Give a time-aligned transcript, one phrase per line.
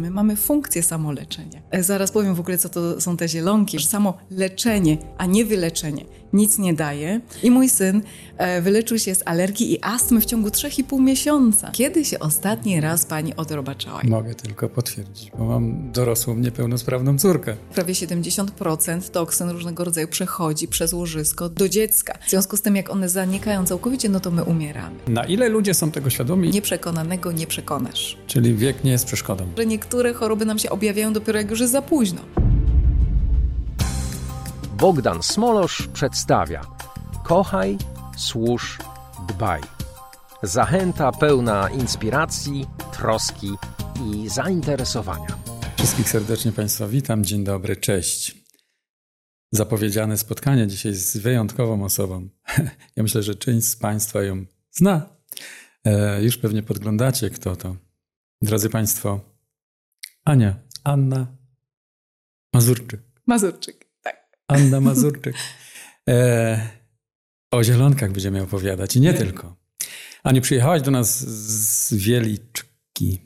[0.00, 1.62] My mamy funkcję samoleczenia.
[1.70, 3.82] E, Zaraz powiem w ogóle, co to są te zielonki.
[3.82, 7.20] Samo leczenie, a nie wyleczenie, nic nie daje.
[7.42, 8.02] I mój syn
[8.36, 11.70] e, wyleczył się z alergii i astmy w ciągu 3,5 miesiąca.
[11.70, 14.00] Kiedy się ostatni raz pani odrobaczała?
[14.04, 17.56] Mogę tylko potwierdzić, bo mam dorosłą, niepełnosprawną córkę.
[17.74, 22.18] Prawie 70% toksyn różnego rodzaju przechodzi przez łożysko do dziecka.
[22.26, 24.96] W związku z tym, jak one zanikają całkowicie, no to my umieramy.
[25.08, 26.50] Na ile ludzie są tego świadomi?
[26.50, 28.16] Nieprzekonanego nie przekonasz.
[28.26, 29.46] Czyli wiek nie jest przeszkodą.
[29.58, 32.20] Że niektóre choroby nam się objawiają dopiero jak już jest za późno.
[34.82, 36.60] Bogdan Smolosz przedstawia
[37.24, 37.78] Kochaj,
[38.16, 38.78] służ,
[39.28, 39.60] dbaj.
[40.42, 43.50] Zachęta pełna inspiracji, troski
[44.06, 45.38] i zainteresowania.
[45.76, 47.24] Wszystkich serdecznie Państwa witam.
[47.24, 48.36] Dzień dobry, cześć.
[49.52, 52.28] Zapowiedziane spotkanie dzisiaj z wyjątkową osobą.
[52.96, 55.16] Ja myślę, że część z Państwa ją zna.
[55.84, 57.76] E, już pewnie podglądacie, kto to.
[58.42, 59.20] Drodzy Państwo,
[60.24, 61.26] Ania, Anna
[62.52, 63.00] Mazurczyk.
[63.26, 63.81] Mazurczyk.
[64.52, 65.34] Anna Mazurczyk.
[66.08, 66.68] E,
[67.50, 69.56] o zielonkach będziemy opowiadać i nie tylko.
[70.22, 73.20] Aniu, przyjechałaś do nas z Wieliczki.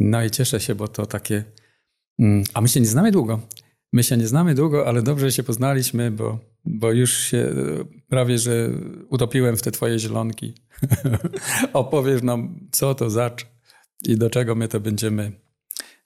[0.00, 1.44] No i cieszę się, bo to takie...
[2.18, 3.40] Mm, A my się nie znamy długo.
[3.92, 7.54] My się nie znamy długo, ale dobrze się poznaliśmy, bo, bo już się e,
[8.08, 8.70] prawie, że
[9.08, 10.54] utopiłem w te twoje zielonki.
[11.72, 13.46] Opowiesz nam, co to zacz
[14.04, 15.32] i do czego my to będziemy.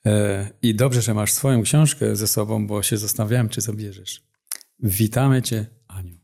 [0.07, 4.26] E, I dobrze, że masz swoją książkę ze sobą, bo się zastanawiałem, czy zabierzesz.
[4.79, 6.19] Witamy cię, Aniu.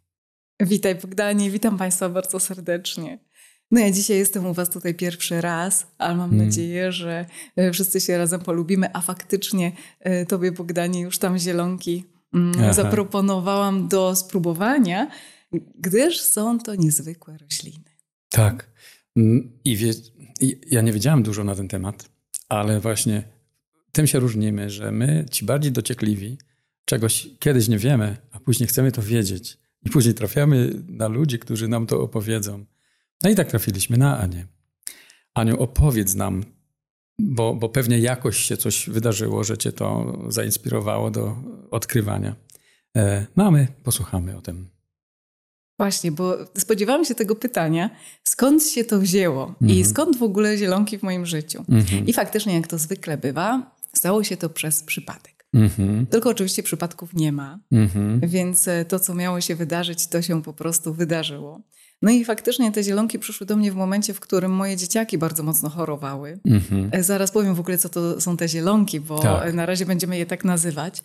[0.61, 3.19] Witaj Bogdanie, witam Państwa bardzo serdecznie.
[3.70, 6.47] No ja dzisiaj jestem u Was tutaj pierwszy raz, ale mam Mm.
[6.47, 12.05] nadzieję, że e, wszyscy się razem polubimy, a faktycznie e, Tobie Bogdanie już tam zielonki
[12.34, 12.72] mm, Aha.
[12.72, 15.11] zaproponowałam do spróbowania,
[15.78, 17.84] gdyż są to niezwykłe rośliny.
[18.28, 18.70] Tak.
[19.16, 19.91] Mm, I wie,
[20.70, 22.09] ja nie wiedziałem dużo na ten temat,
[22.48, 23.22] ale właśnie
[23.92, 26.39] tym się różnimy, że my, ci bardziej dociekliwi,
[26.84, 29.58] czegoś kiedyś nie wiemy, a później chcemy to wiedzieć.
[29.84, 32.65] I później trafiamy na ludzi, którzy nam to opowiedzą.
[33.22, 34.47] No i tak trafiliśmy na Anię.
[35.34, 36.44] Aniu, opowiedz nam,
[37.19, 41.37] bo, bo pewnie jakoś się coś wydarzyło, że cię to zainspirowało do
[41.71, 42.37] odkrywania.
[42.97, 44.69] E, No a my posłuchamy o tym.
[45.78, 47.91] Właśnie, bo spodziewałam się tego pytania,
[48.25, 49.84] skąd się to wzięło i Mhm.
[49.84, 51.65] skąd w ogóle zielonki w moim życiu.
[51.69, 52.06] Mhm.
[52.06, 55.41] I faktycznie, jak to zwykle bywa, stało się to przez przypadek.
[55.55, 56.07] Mhm.
[56.07, 58.21] Tylko oczywiście przypadków nie ma, Mhm.
[58.21, 61.61] więc e, to, co miało się wydarzyć, to się po prostu wydarzyło.
[62.03, 65.43] No i faktycznie te zielonki przyszły do mnie w momencie, w którym moje dzieciaki bardzo
[65.43, 66.41] mocno chorowały.
[66.47, 66.89] Mhm.
[66.93, 69.55] E, Zaraz powiem w ogóle, co to są te zielonki, bo Tak.
[69.55, 71.03] na razie będziemy je tak nazywać.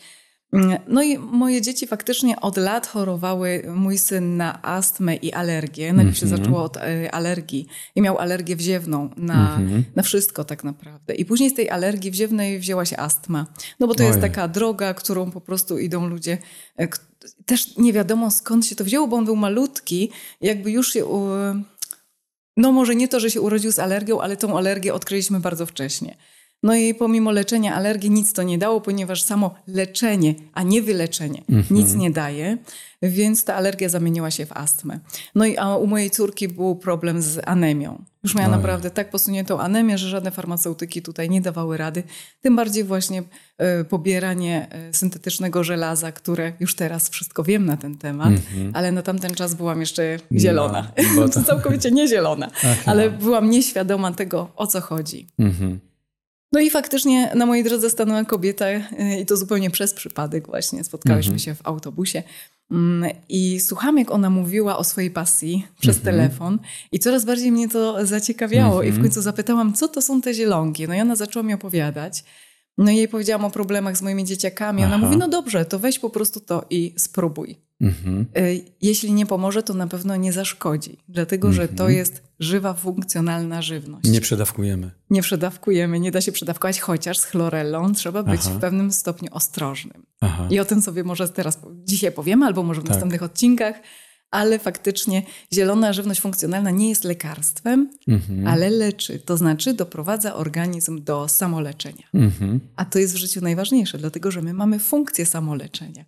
[0.54, 5.94] Mm, No i moje dzieci faktycznie od lat chorowały, mój syn na astmę i alergię.
[5.94, 6.42] Najpierw się Mhm.
[6.44, 9.84] zaczęło od e, alergii i miał alergię wziewną na, Mhm.
[9.96, 11.16] na wszystko tak naprawdę.
[11.16, 13.46] I później z tej alergii wziewnej wzięła się astma.
[13.80, 16.38] No bo to jest taka droga, którą po prostu idą ludzie.
[16.78, 17.00] k-
[17.46, 20.12] Też nie wiadomo skąd się to wzięło, bo on był malutki.
[20.42, 21.06] Jakby już się...
[22.58, 26.16] No może nie to, że się urodził z alergią, ale tą alergię odkryliśmy bardzo wcześnie.
[26.64, 31.44] No i pomimo leczenia alergii nic to nie dało, ponieważ samo leczenie, a nie wyleczenie,
[31.72, 32.58] nic nie daje,
[33.02, 35.00] więc ta alergia zamieniła się w astmę.
[35.36, 38.04] No i a u mojej córki był problem z anemią.
[38.24, 38.58] Już miała Ojej.
[38.58, 42.04] naprawdę tak posuniętą anemię, że żadne farmaceutyki tutaj nie dawały rady.
[42.42, 43.24] Tym bardziej właśnie
[43.58, 48.34] e, pobieranie e, syntetycznego żelaza, które już teraz wszystko wiem na ten temat,
[48.74, 50.92] ale na tamten czas byłam jeszcze zielona.
[50.96, 51.16] Mhm.
[51.20, 52.52] No, to- Całkowicie nie zielona,
[52.86, 55.28] ale byłam nieświadoma tego, o co chodzi.
[55.40, 55.80] Mhm.
[56.52, 58.82] No i faktycznie na mojej drodze stanęła kobieta y,
[59.22, 60.84] i to zupełnie przez przypadek właśnie.
[60.84, 61.40] Spotkałyśmy Mhm.
[61.40, 62.24] się w autobusie
[62.72, 66.16] mm, i słucham, jak ona mówiła o swojej pasji przez Mhm.
[66.16, 66.60] telefon
[66.92, 69.04] i coraz bardziej mnie to zaciekawiało i w Mhm.
[69.04, 70.88] końcu zapytałam, co to są te zielonki.
[70.88, 72.24] No i ona zaczęła mi opowiadać.
[72.78, 74.84] No i jej powiedziałam o problemach z moimi dzieciakami.
[74.84, 75.06] Ona Aha.
[75.06, 77.58] mówi, no dobrze, to weź po prostu to i spróbuj.
[77.82, 78.26] Mhm.
[78.38, 81.94] Y, Jeśli nie pomoże, to na pewno nie zaszkodzi, dlatego że to Mhm.
[81.94, 84.92] jest żywa, funkcjonalna żywność Nie przedawkujemy.
[85.10, 88.50] nie przedawkujemy, nie da się przedawkować, chociaż z chlorellą trzeba być Aha.
[88.58, 90.06] w pewnym stopniu ostrożnym.
[90.22, 90.48] Aha.
[90.52, 92.90] I o tym sobie może teraz dzisiaj powiemy, albo może w Tak.
[92.92, 93.76] następnych odcinkach,
[94.32, 98.48] ale faktycznie zielona żywność funkcjonalna nie jest lekarstwem, Mhm.
[98.48, 102.04] ale leczy, to znaczy doprowadza organizm do samoleczenia.
[102.14, 102.60] Mhm.
[102.76, 106.06] A to jest w życiu najważniejsze, dlatego że my mamy funkcję samoleczenia.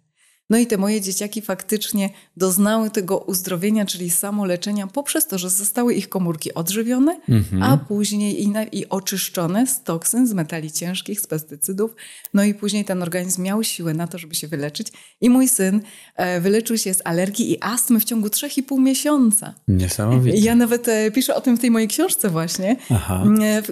[0.49, 5.93] No i te moje dzieciaki faktycznie doznały tego uzdrowienia, czyli samoleczenia poprzez to, że zostały
[5.93, 7.63] ich komórki odżywione, Mhm.
[7.63, 11.95] a później i, i oczyszczone z toksyn, z metali ciężkich, z pestycydów.
[12.33, 14.87] No i później ten organizm miał siłę na to, żeby się wyleczyć.
[15.21, 15.81] I mój syn
[16.15, 19.53] e, wyleczył się z alergii i astmy w ciągu 3,5 miesiąca.
[19.67, 20.37] Niesamowicie.
[20.37, 23.23] Ja nawet e, piszę o tym w tej mojej książce właśnie, Aha.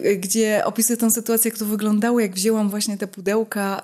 [0.04, 3.82] e, gdzie opisuję tę sytuację, jak to wyglądało, jak wzięłam właśnie te pudełka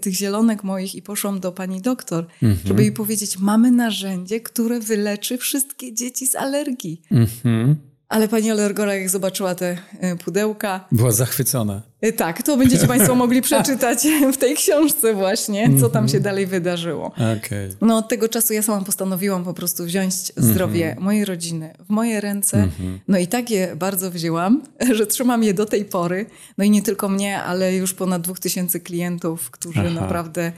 [0.00, 2.26] tych zielonek moich i poszłam do pani doktor,
[2.64, 7.02] żeby jej powiedzieć, mamy narzędzie, które wyleczy wszystkie dzieci z alergii.
[7.10, 7.76] Mhm.
[8.08, 11.82] Ale pani alergora, jak zobaczyła te e, pudełka, Była zachwycona.
[12.00, 13.98] e, tak, to będziecie państwo mogli przeczytać
[14.32, 17.06] w tej książce właśnie, co tam się dalej wydarzyło.
[17.38, 17.70] Okej.
[17.80, 22.20] No od tego czasu ja sama postanowiłam po prostu wziąć zdrowie mojej rodziny w moje
[22.20, 22.68] ręce.
[23.08, 24.62] No i tak je bardzo wzięłam,
[24.96, 26.26] że trzymam je do tej pory.
[26.58, 29.90] No i nie tylko mnie, ale już ponad dwóch tysięcy klientów, którzy Aha.
[29.90, 30.52] naprawdę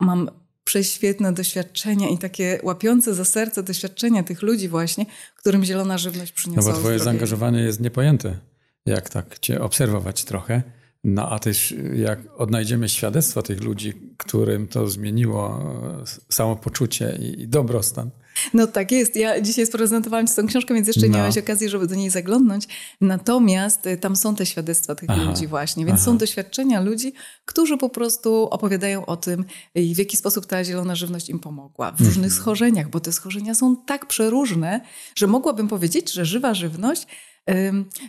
[0.00, 0.30] mam
[0.66, 6.36] prześwietne doświadczenia i takie łapiące za serce doświadczenia tych ludzi właśnie, którym zielona żywność No
[6.36, 7.04] przyniosła bo twoje uzdrowienie.
[7.04, 8.38] zaangażowanie jest niepojęte,
[8.86, 10.62] jak tak cię obserwować trochę.
[11.08, 15.60] No a też jak odnajdziemy świadectwa tych ludzi, którym to zmieniło
[16.02, 18.10] e, samopoczucie i, dobrostan.
[18.54, 19.16] No tak jest.
[19.16, 21.18] Ja dzisiaj sprezentowałam Ci tą książkę, więc jeszcze nie No.
[21.18, 22.68] miałeś okazji, żeby do niej zaglądnąć.
[23.00, 25.22] Natomiast y, tam są te świadectwa tych Aha.
[25.22, 26.04] ludzi właśnie, więc Aha.
[26.04, 27.12] są doświadczenia ludzi,
[27.44, 29.40] którzy po prostu opowiadają o tym,
[29.78, 31.92] y, w jaki sposób ta zielona żywność im pomogła.
[31.92, 32.32] W różnych Mhm.
[32.32, 34.80] schorzeniach, bo te schorzenia są tak przeróżne,
[35.14, 37.06] że mogłabym powiedzieć, że żywa żywność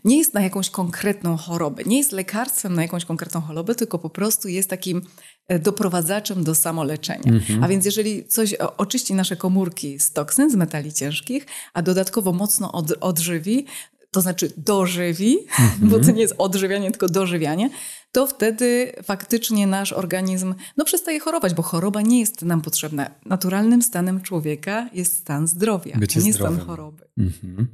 [0.03, 4.09] nie jest na jakąś konkretną chorobę, nie jest lekarstwem na jakąś konkretną chorobę, tylko po
[4.09, 5.01] prostu jest takim
[5.47, 7.31] e, doprowadzaczem do samoleczenia.
[7.33, 7.63] Mhm.
[7.63, 12.71] A więc jeżeli coś oczyści nasze komórki z toksyn, z metali ciężkich, a dodatkowo mocno
[12.71, 13.65] od, odżywi,
[14.11, 15.89] to znaczy dożywi, Mhm.
[15.89, 17.69] bo to nie jest odżywianie, tylko dożywianie,
[18.11, 23.09] to wtedy faktycznie nasz organizm no, przestaje chorować, bo choroba nie jest nam potrzebna.
[23.25, 26.55] Naturalnym stanem człowieka jest stan zdrowia, Bycie a nie zdrowym.
[26.55, 27.05] stan choroby.
[27.17, 27.67] Mhm.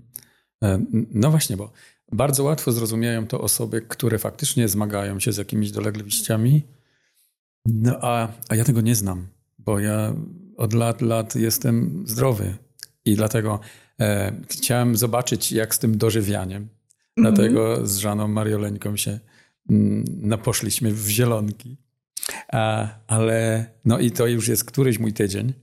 [0.64, 1.72] E, No właśnie, bo
[2.12, 6.64] bardzo łatwo zrozumieją to osoby, które faktycznie zmagają się z jakimiś dolegliwościami,
[7.66, 9.28] no a, a ja tego nie znam,
[9.60, 10.14] bo ja
[10.58, 12.58] od lat, lat jestem zdrowy
[13.06, 13.60] i dlatego
[14.00, 16.68] e, chciałem zobaczyć, jak z tym dożywianiem.
[17.18, 19.20] Dlatego z Żaną Marioleńką się
[19.70, 21.78] mm, no, poszliśmy w zielonki.
[22.54, 25.54] A, ale no i to już jest któryś mój tydzień.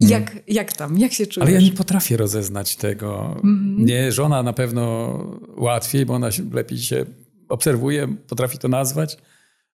[0.00, 0.98] Jak, jak tam?
[0.98, 1.48] Jak się czujesz?
[1.48, 3.26] Ale ja nie potrafię rozeznać tego.
[3.34, 3.84] Mhm.
[3.84, 5.12] Nie, żona na pewno
[5.56, 7.04] łatwiej, bo ona lepiej się
[7.48, 9.18] obserwuje, potrafi to nazwać.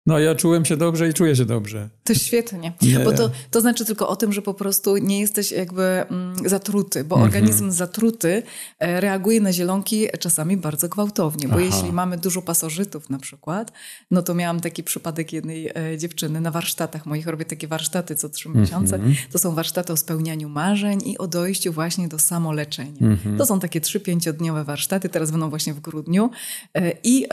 [0.07, 1.89] No ja czułem się dobrze i czuję się dobrze.
[2.05, 2.99] To świetnie, Nie.
[2.99, 7.05] bo to, to znaczy tylko o tym, że po prostu nie jesteś jakby mm, zatruty,
[7.05, 7.29] bo Mhm.
[7.35, 8.43] organizm zatruty
[8.79, 11.65] e, reaguje na zielonki czasami bardzo gwałtownie, bo Aha.
[11.65, 13.73] jeśli mamy dużo pasożytów na przykład,
[14.11, 18.29] no to miałam taki przypadek jednej e, dziewczyny na warsztatach moich, robię takie warsztaty co
[18.29, 19.15] trzy miesiące, Mhm.
[19.33, 22.93] to są warsztaty o spełnianiu marzeń i o dojściu właśnie do samoleczenia.
[23.01, 23.39] Mhm.
[23.39, 26.31] To są takie trzy, pięciodniowe warsztaty, teraz będą właśnie w grudniu
[26.75, 27.27] E, i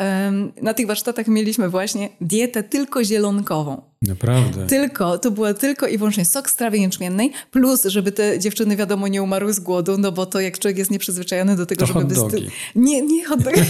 [0.61, 3.81] na tych warsztatach mieliśmy właśnie dietę tylko zielonkową.
[4.01, 4.67] Naprawdę.
[4.67, 9.07] Tylko, to była tylko i wyłącznie sok z trawy jęczmiennej, plus żeby te dziewczyny wiadomo
[9.07, 12.15] nie umarły z głodu, no bo to jak człowiek jest nieprzyzwyczajony do tego, To żeby...
[12.15, 12.47] hot dogi.
[12.75, 13.61] Nie, nie hot dogi.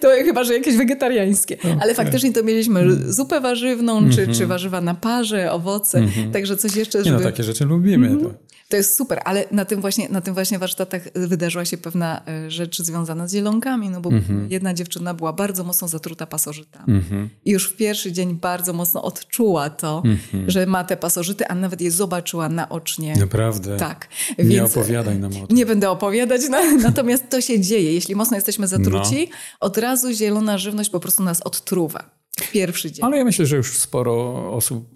[0.00, 1.56] To chyba, że jakieś wegetariańskie.
[1.80, 3.12] Ale faktycznie to mieliśmy Mm.
[3.12, 6.02] zupę warzywną, czy, czy warzywa na parze, owoce,
[6.32, 7.14] także coś jeszcze, Mhm.
[7.14, 7.24] Nie żeby...
[7.24, 8.16] no, takie rzeczy lubimy.
[8.22, 8.34] To.
[8.68, 12.50] To jest super, ale na tym właśnie, na tym właśnie warsztatach wydarzyła się pewna e,
[12.50, 14.10] rzecz związana z zielonkami, no bo
[14.48, 16.84] jedna dziewczyna była bardzo mocno zatruta pasożytami.
[16.94, 17.30] Mhm.
[17.44, 20.02] I już w pierwszy dzień bardzo mocno odczuła to,
[20.46, 23.16] że ma te pasożyty, a nawet je zobaczyła naocznie.
[23.16, 23.76] Naprawdę.
[23.76, 24.08] Tak.
[24.38, 25.56] Nie Więc opowiadaj nam o tym.
[25.56, 27.92] nie będę opowiadać, na, natomiast to się dzieje.
[27.92, 29.36] Jeśli mocno jesteśmy zatruci, No.
[29.60, 32.16] od razu zielona żywność po prostu nas odtruwa.
[32.52, 33.04] Pierwszy dzień.
[33.04, 34.88] Ale ja myślę, że już sporo osób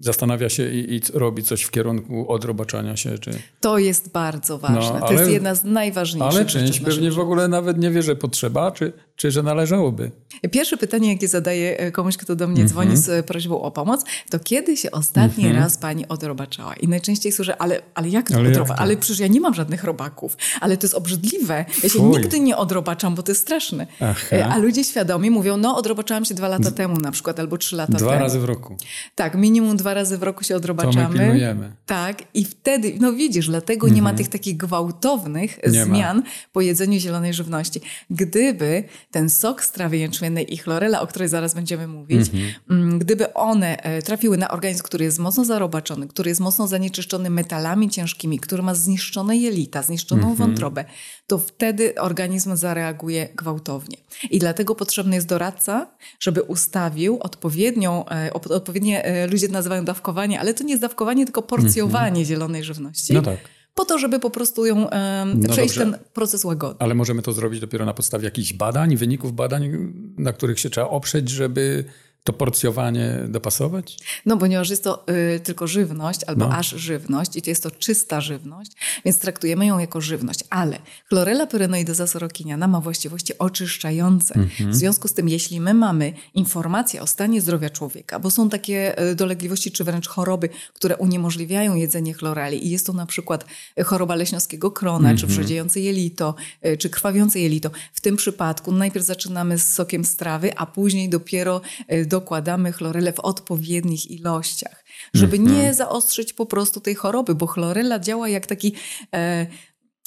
[0.00, 3.18] zastanawia się i, i robi coś w kierunku odrobaczania się.
[3.18, 3.30] Czy...
[3.60, 4.76] To jest bardzo ważne.
[4.76, 8.02] No, to ale- jest jedna z najważniejszych Ale część pewnie w ogóle nawet nie wie,
[8.02, 10.10] że potrzeba, czy, czy że należałoby.
[10.50, 12.68] Pierwsze pytanie, jakie zadaję e, komuś, kto do mnie Mhm.
[12.68, 16.74] dzwoni z e, prośbą o pomoc, to kiedy się ostatni raz pani odrobaczała?
[16.74, 18.74] I najczęściej słyszę, ale, ale jak to Ale odroba?
[18.74, 20.36] Ale przecież ja nie mam żadnych robaków.
[20.60, 21.64] Ale to jest obrzydliwe.
[21.82, 22.10] Ja się Fuj.
[22.10, 23.86] nigdy nie odrobaczam, bo to jest straszne.
[24.00, 24.36] Aha.
[24.36, 27.76] E, A ludzie świadomi mówią, no odrobaczałam się dwa lata temu na przykład, albo trzy
[27.76, 28.22] lata Dwa temu.
[28.22, 28.76] razy w roku.
[29.14, 31.18] Tak, minimum dwa razy w roku się To my odrobaczamy.
[31.18, 31.72] pilnujemy.
[31.86, 34.14] Tak, i wtedy, no widzisz, dlatego nie Mhm.
[34.14, 35.84] ma tych takich gwałtownych Nie ma.
[35.84, 36.22] zmian
[36.52, 37.80] po jedzeniu zielonej żywności.
[38.10, 42.30] Gdyby ten sok z trawy jęczmiennej i chlorela, o której zaraz będziemy mówić,
[42.70, 47.30] mm, gdyby one e, trafiły na organizm, który jest mocno zarobaczony, który jest mocno zanieczyszczony
[47.30, 50.84] metalami ciężkimi, który ma zniszczone jelita, zniszczoną wątrobę,
[51.26, 53.96] to wtedy organizm zareaguje gwałtownie.
[54.30, 60.54] I dlatego potrzebny jest doradca, żeby ustawił odpowiednią, e, odpowiednie, e, ludzie nazywają dawkowanie, ale
[60.54, 63.14] to nie jest dawkowanie, tylko porcjowanie zielonej żywności.
[63.14, 63.57] No tak.
[63.78, 65.90] Po to, żeby po prostu ją em, No przejść dobrze.
[65.92, 66.76] ten proces łagodny.
[66.78, 70.88] Ale możemy to zrobić dopiero na podstawie jakichś badań, wyników badań, na których się trzeba
[70.88, 71.84] oprzeć, żeby
[72.24, 73.96] to porcjowanie dopasować?
[74.26, 75.04] No, ponieważ jest to
[75.36, 76.54] y, tylko żywność, albo No.
[76.56, 78.72] aż żywność i to jest to czysta żywność,
[79.04, 80.40] więc traktujemy ją jako żywność.
[80.50, 84.34] Ale chlorella pyrenoidosa sorokiniana ma właściwości oczyszczające.
[84.34, 84.72] Mhm.
[84.72, 89.02] W związku z tym, jeśli my mamy informacje o stanie zdrowia człowieka, bo są takie
[89.10, 93.44] y, dolegliwości czy wręcz choroby, które uniemożliwiają jedzenie chloreli i jest to na przykład
[93.84, 95.28] choroba leśniowskiego krona, czy Mhm.
[95.32, 96.34] wrzodziejące jelito,
[96.66, 97.70] y, czy krwawiące jelito.
[97.92, 101.60] W tym przypadku najpierw zaczynamy z sokiem z trawy, a później dopiero
[101.92, 104.84] y, dokładamy chlorelę w odpowiednich ilościach,
[105.14, 105.56] żeby Mhm.
[105.56, 108.74] nie zaostrzyć po prostu tej choroby, bo chlorela działa jak taki
[109.14, 109.46] e,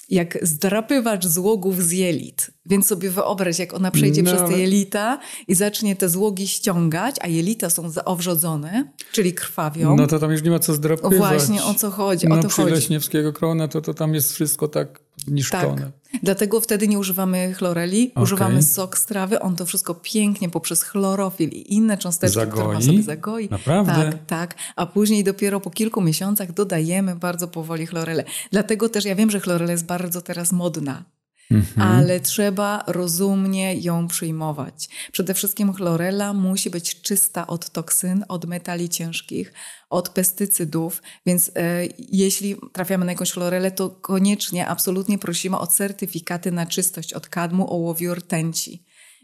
[0.09, 2.51] jak zdrapywacz złogów z jelit.
[2.65, 7.15] Więc sobie wyobraź, jak ona przejdzie No, przez te jelita i zacznie te złogi ściągać,
[7.21, 9.95] a jelita są zaowrzodzone, czyli krwawią.
[9.95, 11.17] No to tam już nie ma co zdrapywać.
[11.17, 12.75] Właśnie o co chodzi, no, o to przy chodzi.
[12.75, 15.81] Leśniewskiego krona to, to tam jest wszystko tak niszczone.
[15.81, 16.21] Tak.
[16.23, 18.23] Dlatego wtedy nie używamy chloreli, Okej.
[18.23, 19.39] używamy sok z trawy.
[19.39, 22.85] On to wszystko pięknie poprzez chlorofil i inne cząsteczki, które ma Zagoi?
[22.85, 23.49] sobie zagoi.
[23.49, 23.93] Naprawdę?
[23.93, 24.55] Tak, tak.
[24.75, 28.23] A później dopiero po kilku miesiącach dodajemy bardzo powoli chlorelę.
[28.51, 31.03] Dlatego też ja wiem, że chlorela jest bardzo teraz modna.
[31.51, 31.87] Mhm.
[31.87, 34.89] Ale trzeba rozumnie ją przyjmować.
[35.11, 39.53] Przede wszystkim chlorela musi być czysta od toksyn, od metali ciężkich,
[39.89, 46.51] od pestycydów, więc e, jeśli trafiamy na jakąś chlorelę, to koniecznie, absolutnie prosimy o certyfikaty
[46.51, 48.83] na czystość od kadmu, ołowiu, rtęci.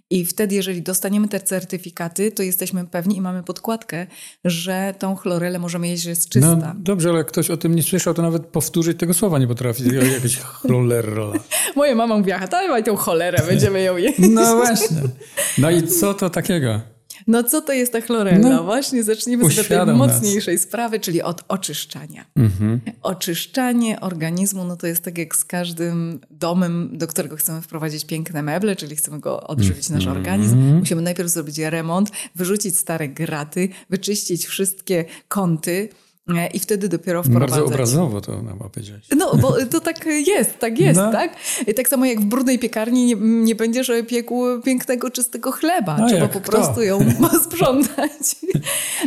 [0.10, 4.08] I wtedy, jeżeli dostaniemy te certyfikaty, to jesteśmy pewni i mamy podkładkę,
[4.46, 6.56] że tą chlorelę możemy jeść, że jest czysta.
[6.56, 9.48] No dobrze, ale jak ktoś o tym nie słyszał, to nawet powtórzyć tego słowa nie
[9.48, 9.84] potrafi.
[10.14, 11.32] Jakaś cholera.
[11.76, 14.20] Moja mama mówiła, dawaj tą cholerę, będziemy ją jeść.
[14.20, 15.02] No właśnie.
[15.58, 16.82] No i co to takiego?
[17.28, 18.50] No co to jest ta chlorella?
[18.50, 19.98] No, Właśnie zacznijmy od tej nas.
[19.98, 22.26] mocniejszej sprawy, czyli od oczyszczania.
[22.36, 22.80] Mhm.
[23.04, 28.42] Oczyszczanie organizmu, no to jest tak jak z każdym domem, do którego chcemy wprowadzić piękne
[28.44, 30.18] meble, czyli chcemy go odżywić nasz Mhm.
[30.18, 30.58] organizm.
[30.80, 35.90] Musimy najpierw zrobić remont, wyrzucić stare graty, wyczyścić wszystkie kąty
[36.54, 37.50] i wtedy dopiero wprowadzać.
[37.50, 39.04] Bardzo obrazowo to nam powiedziałeś.
[39.18, 41.12] No, bo to tak jest, tak jest, No.
[41.12, 41.36] tak?
[41.68, 45.96] I tak samo jak w brudnej piekarni nie, nie będziesz piekł pięknego, czystego chleba.
[45.96, 46.52] A Trzeba po kto?
[46.52, 47.00] prostu ją
[47.46, 48.36] sprzątać.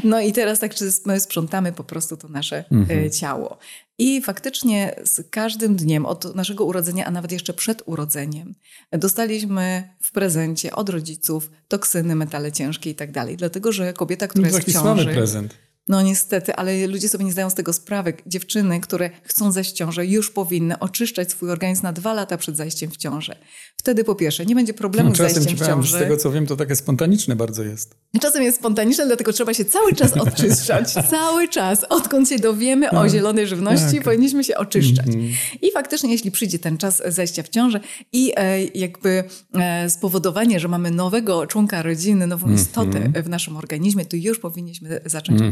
[0.04, 3.04] No i teraz tak, czy my sprzątamy po prostu to nasze Mhm.
[3.06, 3.58] e, ciało.
[3.98, 8.54] I faktycznie z każdym dniem od naszego urodzenia, a nawet jeszcze przed urodzeniem,
[8.92, 13.36] dostaliśmy w prezencie od rodziców toksyny, metale ciężkie i tak dalej.
[13.36, 15.14] Dlatego, że kobieta, która No, jest taki w słaby ciąży...
[15.14, 15.54] prezent.
[15.90, 18.12] No niestety, ale ludzie sobie nie zdają z tego sprawy.
[18.26, 22.56] Dziewczyny, które chcą zajść w ciążę, już powinny oczyszczać swój organizm na dwa lata przed
[22.56, 23.36] zajściem w ciążę.
[23.76, 25.96] Wtedy po pierwsze nie będzie problemu No, z czasem zajściem ci w ciąży.
[25.96, 27.94] z tego co wiem, to takie spontaniczne bardzo jest.
[28.20, 30.92] Czasem jest spontaniczne, dlatego trzeba się cały czas odczyszczać.
[31.10, 31.84] cały czas.
[31.88, 34.04] Odkąd się dowiemy o zielonej żywności, tak.
[34.04, 35.06] powinniśmy się oczyszczać.
[35.06, 35.32] Mhm.
[35.62, 37.80] I faktycznie, jeśli przyjdzie ten czas zajścia w ciążę
[38.12, 42.62] i e, jakby e, spowodowanie, że mamy nowego członka rodziny, nową Mhm.
[42.66, 45.44] istotę w naszym organizmie, to już powinniśmy zacząć o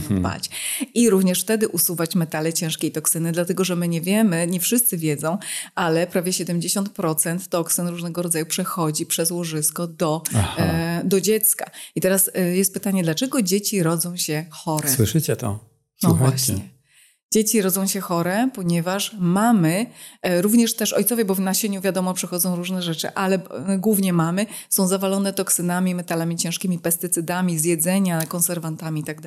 [0.94, 4.96] I również wtedy usuwać metale ciężkie i toksyny, dlatego że my nie wiemy, nie wszyscy
[4.96, 5.38] wiedzą,
[5.74, 10.22] ale prawie 70% toksyn różnego rodzaju przechodzi przez łożysko do,
[10.58, 11.70] e, do dziecka.
[11.94, 14.88] I teraz e, jest pytanie, dlaczego dzieci rodzą się chore?
[14.88, 15.48] Słyszycie to?
[16.02, 16.30] No Słuchajcie.
[16.30, 16.77] właśnie.
[17.32, 19.86] Dzieci rodzą się chore, ponieważ mamy,
[20.22, 24.46] e, również też ojcowie, bo w nasieniu wiadomo przychodzą różne rzeczy, ale e, głównie mamy,
[24.68, 29.18] są zawalone toksynami, metalami ciężkimi, pestycydami z jedzenia, konserwantami i tak.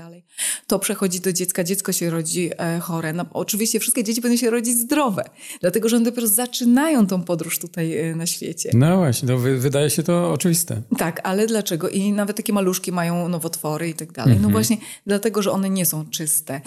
[0.68, 3.14] To przechodzi do dziecka, dziecko się rodzi e, chore.
[3.14, 5.24] No, oczywiście wszystkie dzieci będą się rodzić zdrowe,
[5.62, 8.70] dlatego że one dopiero zaczynają tą podróż tutaj na świecie.
[8.74, 10.82] No właśnie, wy, wydaje się to oczywiste.
[10.98, 11.90] Tak, ale dlaczego?
[11.90, 14.38] I nawet takie maluszki mają nowotwory i tak dalej.
[14.42, 14.78] No właśnie
[15.08, 16.62] dlatego, że one nie są czyste.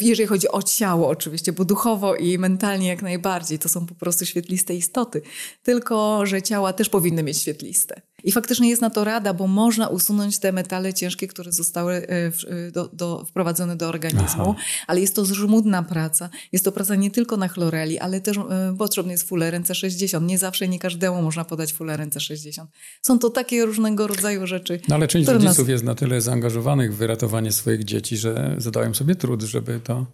[0.00, 3.94] I jeżeli chodzi o ciało oczywiście, bo duchowo i mentalnie jak najbardziej, to są po
[3.94, 5.22] prostu świetliste istoty.
[5.62, 8.02] Tylko, że ciała też powinny mieć świetliste.
[8.24, 12.08] I faktycznie jest na to rada, bo można usunąć te metale ciężkie, które zostały e,
[12.08, 12.32] e,
[12.72, 14.54] do, do, wprowadzone do organizmu,
[14.86, 16.30] ale jest to żmudna praca.
[16.52, 20.22] Jest to praca nie tylko na chloreli, ale też e, potrzebny jest fuleryn C60.
[20.22, 22.66] Nie zawsze, nie każdemu można podać fuleryn C60.
[23.02, 24.80] Są to takie różnego rodzaju rzeczy.
[24.88, 28.54] No ale część które nas- rodziców jest na tyle zaangażowanych w wyratowanie swoich dzieci, że
[28.58, 30.06] zadają sobie trud, żeby to...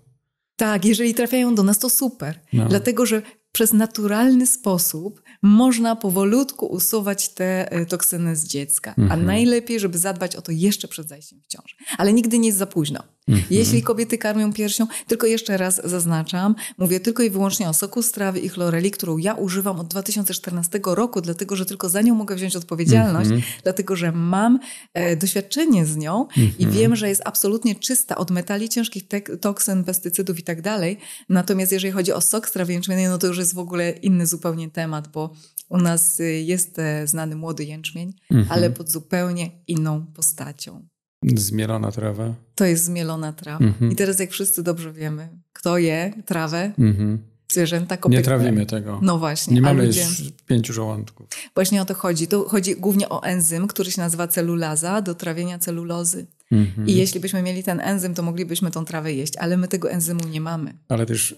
[0.60, 2.40] Tak, jeżeli trafiają do nas, to super.
[2.52, 2.68] No.
[2.68, 8.94] Dlatego, że przez naturalny sposób można powolutku usuwać te e, toksyny z dziecka.
[8.98, 9.26] A Mhm.
[9.26, 11.74] najlepiej, żeby zadbać o to jeszcze przed zajściem w ciążę.
[11.98, 13.02] Ale nigdy nie jest za późno.
[13.28, 13.46] Mhm.
[13.50, 18.12] Jeśli kobiety karmią piersią, tylko jeszcze raz zaznaczam, mówię tylko i wyłącznie o soku z
[18.12, 22.36] trawy i chloreli, którą ja używam od 2014 roku, dlatego że tylko za nią mogę
[22.36, 23.52] wziąć odpowiedzialność, Mhm.
[23.62, 24.58] dlatego że mam
[24.94, 26.26] e, doświadczenie z nią
[26.58, 29.02] i wiem, że jest absolutnie czysta od metali ciężkich,
[29.40, 30.98] toksyn, pestycydów i tak dalej.
[31.28, 34.26] Natomiast jeżeli chodzi o sok z trawy jęczmiennej, no to już jest w ogóle inny
[34.26, 35.32] zupełnie temat, bo
[35.68, 38.12] u nas y, jest e, znany młody jęczmień,
[38.48, 40.86] ale pod zupełnie inną postacią.
[41.24, 42.34] Zmielona trawa.
[42.54, 43.64] To jest zmielona trawa.
[43.64, 43.92] Mhm.
[43.92, 47.18] I teraz jak wszyscy dobrze wiemy, kto je trawę, Mhm.
[47.52, 48.22] zwierzęta, Nie kopytne.
[48.24, 48.98] trawimy tego.
[49.02, 50.00] No właśnie, Nie mamy ludzie...
[50.02, 51.28] już pięciu żołądków.
[51.54, 52.26] Właśnie o to chodzi.
[52.28, 56.26] To chodzi głównie o enzym, który się nazywa celulaza, do trawienia celulozy.
[56.52, 56.88] Mhm.
[56.88, 60.28] I jeśli byśmy mieli ten enzym, to moglibyśmy tą trawę jeść, ale my tego enzymu
[60.28, 60.74] nie mamy.
[60.88, 61.34] Ale też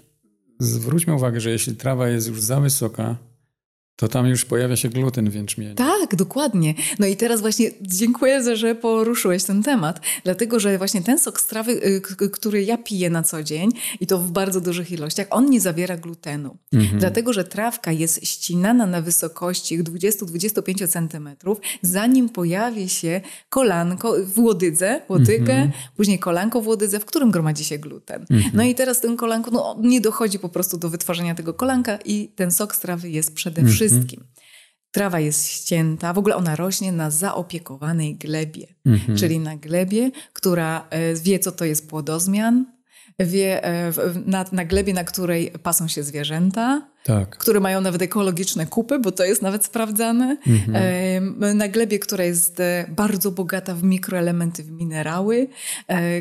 [0.60, 3.16] zwróćmy uwagę, że jeśli trawa jest już za wysoka,
[3.96, 5.74] to tam już pojawia się gluten w jęczmieniu.
[5.74, 6.74] Tak, dokładnie.
[6.98, 11.40] No i teraz właśnie dziękuję, za- że poruszyłeś ten temat, dlatego że właśnie ten sok
[11.40, 13.70] z trawy, y, k- który ja piję na co dzień
[14.00, 16.56] i to w bardzo dużych ilościach, on nie zawiera glutenu.
[16.72, 16.98] Mhm.
[16.98, 21.28] Dlatego, że trawka jest ścinana na wysokości 20-25 cm,
[21.82, 25.70] zanim pojawi się kolanko w łodydze, łodygę, Mhm.
[25.96, 28.26] później kolanko w łodydze, w którym gromadzi się gluten.
[28.54, 32.28] No i teraz ten kolanko, no nie dochodzi po prostu do wytworzenia tego kolanka i
[32.36, 33.76] ten sok z trawy jest przede Mhm.
[33.86, 34.24] Wszystkim.
[34.90, 39.18] Trawa jest ścięta, w ogóle ona rośnie na zaopiekowanej glebie, Mhm.
[39.18, 42.66] czyli na glebie, która e, wie, co to jest płodozmian,
[43.18, 43.92] wie e,
[44.26, 47.36] na, na glebie, na której pasą się zwierzęta, Tak.
[47.38, 50.36] które mają nawet ekologiczne kupy, bo to jest nawet sprawdzane.
[50.46, 51.56] Mhm.
[51.56, 55.48] Na glebie, która jest e, bardzo bogata w mikroelementy, w minerały,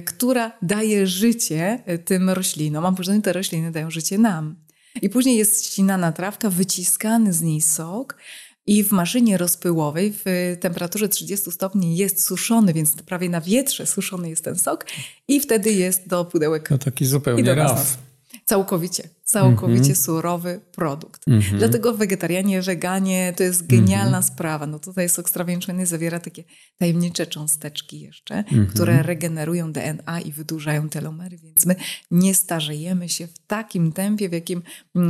[0.06, 4.56] która daje życie tym roślinom, a później te rośliny dają życie nam.
[5.02, 8.18] I później jest ścinana trawka, wyciskany z niej sok
[8.66, 14.30] i w maszynie rozpyłowej w temperaturze 30 stopni jest suszony, więc prawie na wietrze suszony
[14.30, 14.86] jest ten sok
[15.28, 17.98] i wtedy jest do pudełek To taki zupełnie raf.
[18.46, 21.26] Całkowicie, całkowicie surowy produkt.
[21.58, 24.68] Dlatego wegetarianie, weganie to jest genialna sprawa.
[24.68, 26.44] No tutaj sok jęczmiennej zawiera takie
[26.78, 31.76] tajemnicze cząsteczki jeszcze, które regenerują DNA i wydłużają telomery, więc my
[32.12, 34.64] nie starzejemy się w takim tempie, w jakim,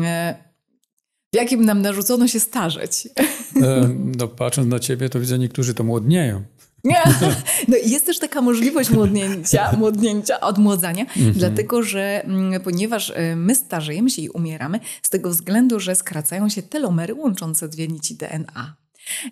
[0.04, 0.36] e,
[1.34, 3.08] w jakim nam narzucono się starzeć.
[3.62, 6.44] E, No, patrząc na ciebie, to widzę, niektórzy to młodnieją.
[6.84, 7.02] Nie.
[7.68, 13.56] No i jest też taka możliwość młodnięcia, młodnięcia odmłodzania, dlatego że mm, ponieważ e, my
[13.56, 18.76] starzejemy się i umieramy z tego względu, że skracają się telomery łączące dwie nici DNA.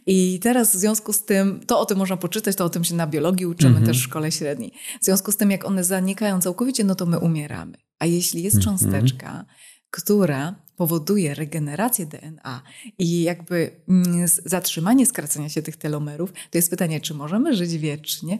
[0.05, 2.95] I teraz w związku z tym, to o tym można poczytać, to o tym się
[2.95, 4.73] na biologii uczymy też w szkole średniej.
[5.01, 7.77] W związku z tym, jak one zanikają całkowicie, no to my umieramy.
[7.99, 9.45] A jeśli jest cząsteczka,
[9.91, 12.61] która powoduje regenerację DNA
[12.99, 18.39] i jakby mm, zatrzymanie skracania się tych telomerów, to jest pytanie, czy możemy żyć wiecznie?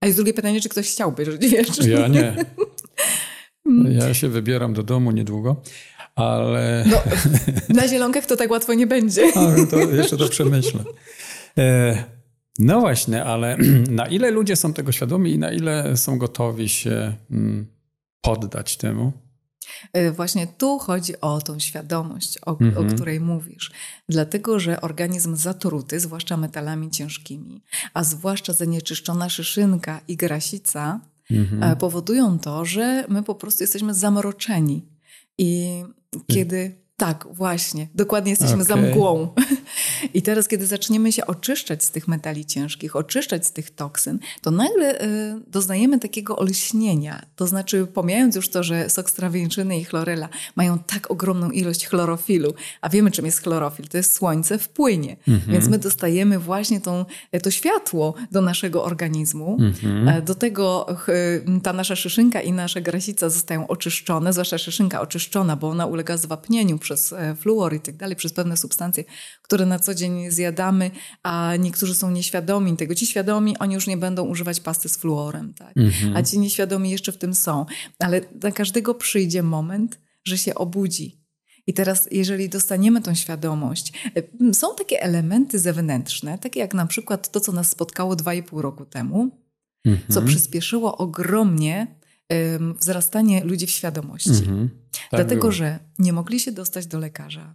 [0.00, 1.88] A jest drugie pytanie, czy ktoś chciałby żyć wiecznie?
[1.90, 2.36] Ja nie.
[3.90, 5.62] Ja się wybieram do domu niedługo,
[6.14, 7.02] ale No,
[7.80, 9.22] na zielonkach to tak łatwo nie będzie.
[9.34, 10.84] ale to jeszcze to przemyślę.
[11.58, 12.04] E,
[12.58, 13.56] No właśnie, ale
[14.00, 17.66] na ile ludzie są tego świadomi i na ile są gotowi się mm,
[18.20, 19.12] poddać temu?
[19.96, 22.86] Y, Właśnie tu chodzi o tą świadomość, o, Mhm.
[22.90, 23.70] o której mówisz.
[24.08, 27.62] Dlatego, że organizm zatruty, zwłaszcza metalami ciężkimi,
[27.94, 31.62] a zwłaszcza zanieczyszczona szyszynka i grasica, Mhm.
[31.62, 34.86] e, powodują to, że my po prostu jesteśmy zamroczeni.
[35.38, 35.84] I
[36.26, 36.80] kiedy.
[37.00, 37.88] Tak, właśnie.
[37.94, 38.90] Dokładnie jesteśmy za Okej.
[38.90, 39.28] mgłą.
[40.14, 44.50] I teraz, kiedy zaczniemy się oczyszczać z tych metali ciężkich, oczyszczać z tych toksyn, to
[44.50, 45.06] nagle y,
[45.46, 47.22] doznajemy takiego olśnienia.
[47.36, 49.16] To znaczy, pomijając już to, że sok z
[49.80, 54.58] i chlorela mają tak ogromną ilość chlorofilu, a wiemy, czym jest chlorofil, to jest słońce
[54.58, 55.16] w płynie.
[55.48, 57.04] Więc my dostajemy właśnie tą,
[57.42, 59.58] to światło do naszego organizmu.
[60.06, 61.06] E, Do tego ch,
[61.62, 66.78] ta nasza szyszynka i nasza grasica zostają oczyszczone, zwłaszcza szyszynka oczyszczona, bo ona ulega zwapnieniu
[66.90, 69.04] przez e, fluor i tak dalej, przez pewne substancje,
[69.42, 70.90] które na co dzień zjadamy,
[71.22, 72.94] a niektórzy są nieświadomi tego.
[72.94, 75.74] Ci świadomi, oni już nie będą używać pasty z fluorem, tak?
[76.14, 77.66] a ci nieświadomi jeszcze w tym są.
[77.98, 81.20] Ale dla każdego przyjdzie moment, że się obudzi.
[81.66, 87.30] I teraz, jeżeli dostaniemy tą świadomość, e, są takie elementy zewnętrzne, takie jak na przykład
[87.30, 89.30] to, co nas spotkało dwa i pół roku temu,
[90.08, 91.99] co przyspieszyło ogromnie
[92.78, 94.30] wzrastanie ludzi w świadomości.
[94.30, 94.70] Mhm.
[94.92, 95.52] Tak Dlatego, było.
[95.52, 97.54] że nie mogli się dostać do lekarza.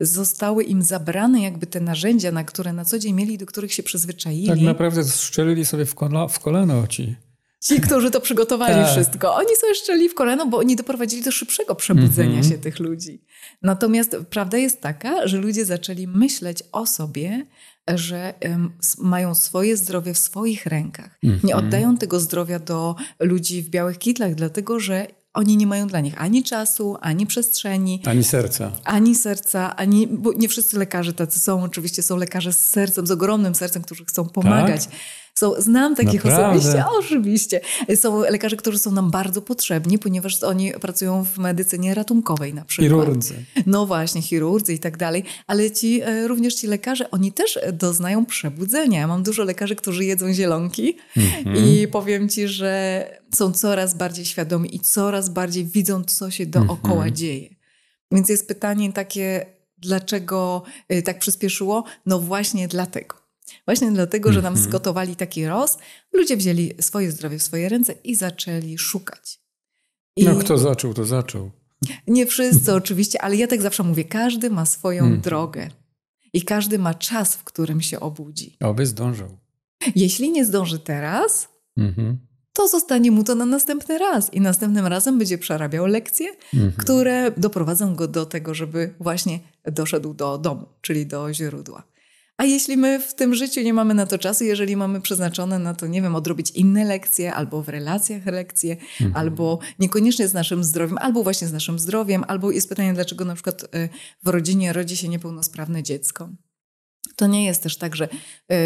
[0.00, 3.82] Zostały im zabrane jakby te narzędzia, na które na co dzień mieli, do których się
[3.82, 4.48] przyzwyczaili.
[4.48, 7.16] Tak naprawdę strzelili sobie w, kola, w kolano ci
[7.60, 8.90] Ci, którzy to przygotowali Tak.
[8.92, 12.44] wszystko, oni sobie szczeli w kolano, bo oni doprowadzili do szybszego przebudzenia Mhm.
[12.52, 13.22] się tych ludzi.
[13.62, 17.46] Natomiast prawda jest taka, że ludzie zaczęli myśleć o sobie,
[17.94, 18.34] że
[18.98, 21.18] mają swoje zdrowie w swoich rękach.
[21.22, 21.58] Nie Mhm.
[21.64, 26.20] oddają tego zdrowia do ludzi w białych kitlach, dlatego że oni nie mają dla nich
[26.22, 28.72] ani czasu, ani przestrzeni, Ani serca.
[28.84, 31.62] ani serca, ani, bo nie wszyscy lekarze tacy są.
[31.62, 34.88] Oczywiście są lekarze z sercem, z ogromnym sercem, którzy chcą pomagać.
[35.38, 36.30] Są, znam takich Tak?
[36.30, 36.58] Naprawdę?
[36.58, 37.60] osobiście, oczywiście.
[37.96, 42.90] Są lekarze, którzy są nam bardzo potrzebni, ponieważ oni pracują w medycynie ratunkowej na przykład.
[42.90, 43.34] Chirurdzy.
[43.66, 48.26] No właśnie, chirurdzy i tak dalej, ale ci, e, również ci lekarze, oni też doznają
[48.26, 49.00] przebudzenia.
[49.00, 51.56] Ja mam dużo lekarzy, którzy jedzą zielonki Mhm.
[51.56, 56.94] i powiem ci, że są coraz bardziej świadomi i coraz bardziej widzą, co się dookoła
[56.94, 57.14] Mhm.
[57.16, 57.48] dzieje.
[58.12, 59.46] Więc jest pytanie takie,
[59.78, 61.84] dlaczego e, tak przyspieszyło?
[62.06, 63.25] No właśnie dlatego.
[63.64, 64.68] Właśnie dlatego, że nam Mhm.
[64.70, 65.78] zgotowali taki roz,
[66.12, 69.40] ludzie wzięli swoje zdrowie w swoje ręce i zaczęli szukać.
[70.16, 71.50] I No kto zaczął, to zaczął.
[72.06, 75.20] nie wszyscy oczywiście, ale ja tak zawsze mówię, każdy ma swoją Mhm.
[75.20, 75.68] drogę
[76.32, 78.56] i każdy ma czas, w którym się obudzi.
[78.60, 79.38] Oby zdążył.
[79.96, 82.18] Jeśli nie zdąży teraz, Mhm.
[82.52, 86.72] to zostanie mu to na następny raz i następnym razem będzie przerabiał lekcje, Mhm.
[86.72, 91.82] które doprowadzą go do tego, żeby właśnie doszedł do domu, czyli do źródła.
[92.38, 95.74] A jeśli my w tym życiu nie mamy na to czasu, jeżeli mamy przeznaczone na
[95.74, 99.16] to, nie wiem, odrobić inne lekcje, albo w relacjach lekcje, Mhm.
[99.16, 103.34] albo niekoniecznie z naszym zdrowiem, albo właśnie z naszym zdrowiem, albo jest pytanie, dlaczego na
[103.34, 103.88] przykład y,
[104.24, 106.28] w rodzinie rodzi się niepełnosprawne dziecko.
[107.16, 108.08] To nie jest też tak, że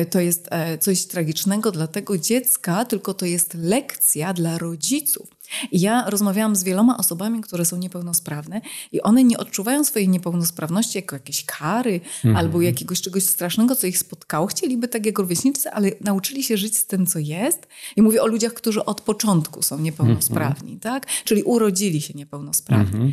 [0.03, 5.29] y, to jest e, coś tragicznego dla tego dziecka, tylko to jest lekcja dla rodziców.
[5.71, 8.61] I ja rozmawiałam z wieloma osobami, które są niepełnosprawne
[8.93, 12.01] i one nie odczuwają swojej niepełnosprawności jako jakiejś kary
[12.35, 14.47] albo jakiegoś czegoś strasznego, co ich spotkało.
[14.47, 17.67] Chcieliby tak jak rówieśnicy, ale nauczyli się żyć z tym, co jest.
[17.97, 21.07] I mówię o ludziach, którzy od początku są niepełnosprawni, tak?
[21.25, 22.95] Czyli urodzili się niepełnosprawni.
[22.95, 23.13] Mhm.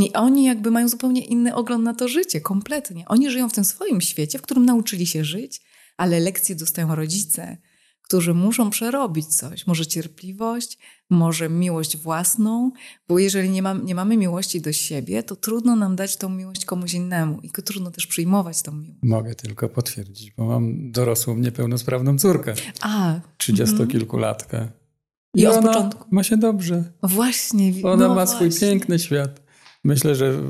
[0.00, 3.04] I oni jakby mają zupełnie inny ogląd na to życie, kompletnie.
[3.08, 5.60] Oni żyją w tym swoim świecie, w którym nauczyli się żyć,
[5.96, 7.56] ale lekcje dostają rodzice,
[8.02, 9.66] którzy muszą przerobić coś.
[9.66, 10.78] Może cierpliwość,
[11.10, 12.70] może miłość własną,
[13.08, 16.64] bo jeżeli nie, mam, nie mamy miłości do siebie, to trudno nam dać tą miłość
[16.64, 19.00] komuś innemu i trudno też przyjmować tą miłość.
[19.02, 24.68] Mogę tylko potwierdzić, bo mam dorosłą, niepełnosprawną córkę, A, trzydziestokilkulatkę.
[25.34, 26.08] I od ona początku.
[26.10, 26.92] ma się dobrze.
[27.02, 27.72] właśnie.
[27.82, 29.41] Ona no ma swój właśnie, piękny świat.
[29.84, 30.42] Myślę, że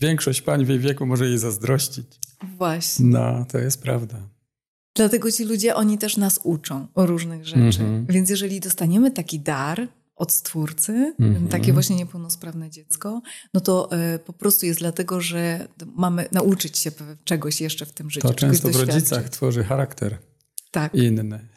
[0.00, 2.06] większość pań w jej wieku może jej zazdrościć.
[2.58, 3.06] Właśnie.
[3.06, 4.16] No, to jest prawda.
[4.96, 7.80] Dlatego ci ludzie, oni też nas uczą o różnych rzeczy.
[7.82, 8.06] Mhm.
[8.06, 11.48] Więc jeżeli dostaniemy taki dar od Stwórcy, Mhm.
[11.48, 13.22] takie właśnie niepełnosprawne dziecko,
[13.54, 16.90] no to e, po prostu jest dlatego, że mamy nauczyć się
[17.24, 18.28] czegoś jeszcze w tym życiu.
[18.28, 20.18] To często w rodzicach tworzy charakter
[20.70, 20.94] Tak.
[20.94, 21.48] inny.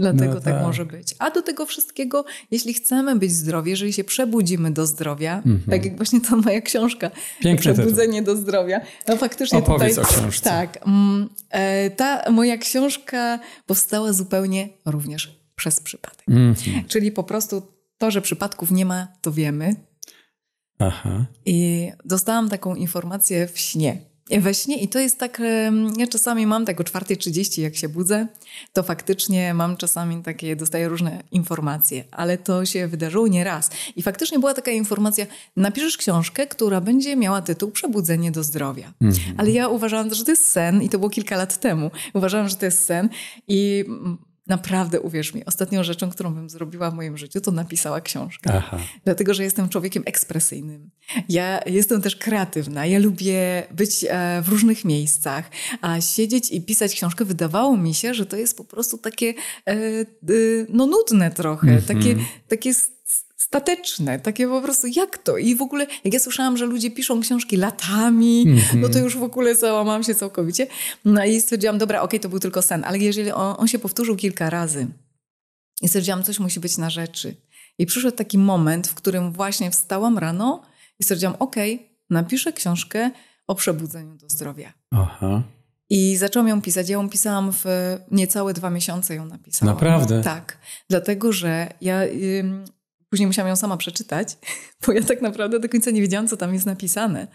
[0.00, 0.54] Dlatego No tak.
[0.54, 0.62] tak.
[0.62, 1.14] może być.
[1.18, 5.62] A do tego wszystkiego, jeśli chcemy być zdrowi, jeżeli się przebudzimy do zdrowia, Mhm.
[5.70, 7.10] tak jak właśnie ta moja książka,
[7.40, 8.80] Piękny Przebudzenie do zdrowia.
[9.08, 10.10] No faktycznie Opowiedz tutaj...
[10.14, 10.50] o książce.
[10.50, 10.78] Tak.
[10.86, 16.24] mm, e, Ta moja książka powstała zupełnie również przez przypadek.
[16.28, 16.84] Mhm.
[16.88, 17.62] Czyli po prostu
[17.98, 19.74] to, że przypadków nie ma, to wiemy.
[20.78, 21.26] Aha.
[21.46, 23.98] I dostałam taką informację w śnie.
[24.38, 25.42] We śnie i to jest tak,
[25.96, 28.26] ja czasami mam tak o 4.30 jak się budzę,
[28.72, 33.70] to faktycznie mam czasami takie, dostaję różne informacje, ale to się wydarzyło nie raz.
[33.96, 38.92] I faktycznie była taka informacja, napiszesz książkę, która będzie miała tytuł Przebudzenie do zdrowia.
[39.00, 39.34] Mhm.
[39.38, 41.90] Ale ja uważałam, że to jest sen i to było kilka lat temu.
[42.14, 43.08] Uważałam, że to jest sen
[43.48, 43.84] i
[44.50, 48.50] naprawdę, uwierz mi, ostatnią rzeczą, którą bym zrobiła w moim życiu, to napisała książkę.
[48.54, 48.78] Aha.
[49.04, 50.90] Dlatego, że jestem człowiekiem ekspresyjnym.
[51.28, 52.86] Ja jestem też kreatywna.
[52.86, 58.14] Ja lubię być e, w różnych miejscach, a siedzieć i pisać książkę wydawało mi się,
[58.14, 59.34] że to jest po prostu takie
[59.68, 59.74] e,
[60.68, 61.82] no nudne trochę, Mhm.
[62.00, 62.16] takie,
[62.48, 62.90] takie s-
[63.54, 65.38] stateczne, takie po prostu jak to?
[65.38, 68.80] I w ogóle, jak ja słyszałam, że ludzie piszą książki latami, Mhm.
[68.80, 70.66] no to już w ogóle załamałam się całkowicie.
[71.04, 74.16] No i stwierdziłam, dobra, okej, to był tylko sen, ale jeżeli on, on się powtórzył
[74.16, 74.86] kilka razy
[75.82, 77.36] i stwierdziłam, coś musi być na rzeczy.
[77.78, 80.62] I przyszedł taki moment, w którym właśnie wstałam rano
[80.98, 83.10] i stwierdziłam, okej, napiszę książkę
[83.46, 84.72] o przebudzeniu do zdrowia.
[84.90, 85.42] Aha.
[85.90, 86.88] I zaczęłam ją pisać.
[86.88, 87.64] Ja ją pisałam w
[88.10, 89.74] niecałe dwa miesiące ją napisałam.
[89.74, 90.22] Naprawdę?
[90.22, 90.58] Tak.
[90.90, 92.00] Dlatego, że ja
[93.10, 94.36] później musiałam ją sama przeczytać,
[94.86, 97.28] bo ja tak naprawdę do końca nie wiedziałam, co tam jest napisane.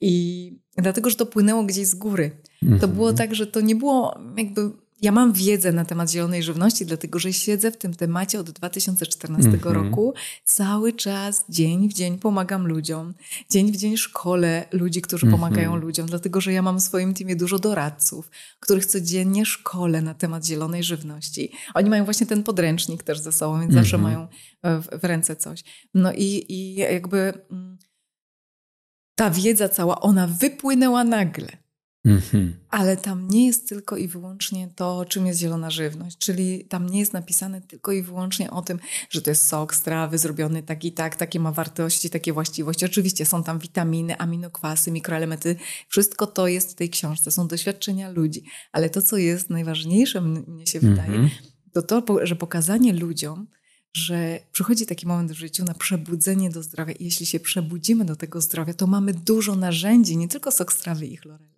[0.00, 2.30] I dlatego, że to płynęło gdzieś z góry.
[2.60, 2.92] To Mhm.
[2.92, 4.70] było tak, że to nie było jakby
[5.02, 9.50] ja mam wiedzę na temat zielonej żywności, dlatego że siedzę w tym temacie od 2014
[9.50, 9.74] Mhm.
[9.74, 10.14] roku.
[10.44, 13.14] Cały czas, dzień w dzień pomagam ludziom.
[13.50, 15.40] Dzień w dzień szkole ludzi, którzy Mhm.
[15.40, 18.30] pomagają ludziom, dlatego że ja mam w swoim teamie dużo doradców,
[18.60, 21.52] których codziennie szkole na temat zielonej żywności.
[21.74, 24.14] Oni mają właśnie ten podręcznik też ze sobą, więc zawsze Mhm.
[24.14, 24.28] mają
[24.62, 25.64] e, w, w ręce coś.
[25.94, 27.18] No i, i jakby
[27.50, 27.78] mm,
[29.14, 31.48] ta wiedza cała, ona wypłynęła nagle.
[32.04, 32.56] Mhm.
[32.70, 36.18] Ale tam nie jest tylko i wyłącznie to, czym jest zielona żywność.
[36.18, 38.78] Czyli tam nie jest napisane tylko i wyłącznie o tym,
[39.10, 42.84] że to jest sok z trawy zrobiony tak i tak, takie ma wartości, takie właściwości.
[42.84, 45.56] Oczywiście są tam witaminy, aminokwasy, mikroelementy.
[45.88, 47.30] Wszystko to jest w tej książce.
[47.30, 48.42] Są doświadczenia ludzi.
[48.72, 51.30] Ale to, co jest najważniejsze, mnie się wydaje, Mhm.
[51.72, 53.46] to to, po- że pokazanie ludziom,
[53.92, 58.16] że przychodzi taki moment w życiu na przebudzenie do zdrowia i jeśli się przebudzimy do
[58.16, 61.57] tego zdrowia, to mamy dużo narzędzi, nie tylko sok z trawy i chlorele,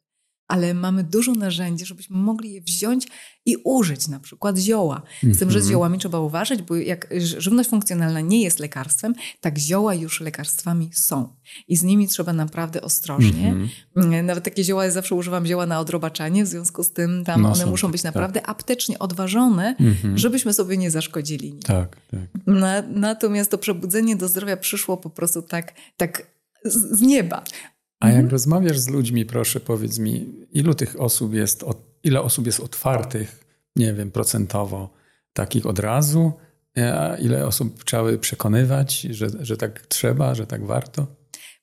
[0.50, 3.06] ale mamy dużo narzędzi, żebyśmy mogli je wziąć
[3.46, 5.02] i użyć, na przykład zioła.
[5.22, 9.58] Z tym, że z ziołami trzeba uważać, bo jak żywność funkcjonalna nie jest lekarstwem, tak
[9.58, 11.36] zioła już lekarstwami są.
[11.68, 13.48] I z nimi trzeba naprawdę ostrożnie.
[13.96, 14.26] Mhm.
[14.26, 17.52] Nawet takie zioła, ja zawsze używam zioła na odrobaczanie, w związku z tym tam No,
[17.52, 18.14] one muszą być tak.
[18.14, 20.18] naprawdę aptecznie odważone, Mhm.
[20.18, 21.54] żebyśmy sobie nie zaszkodzili.
[21.64, 22.46] Tak, tak.
[22.46, 26.26] Na, natomiast to przebudzenie do zdrowia przyszło po prostu tak, tak
[26.64, 27.44] z nieba.
[28.00, 28.30] A jak Mhm.
[28.32, 31.64] rozmawiasz z ludźmi, proszę powiedz mi, ilu tych osób jest,
[32.04, 33.44] ile osób jest otwartych,
[33.76, 34.90] nie wiem, procentowo,
[35.32, 36.32] takich od razu,
[36.94, 41.06] a ile osób trzeba przekonywać, że, że tak trzeba, że tak warto?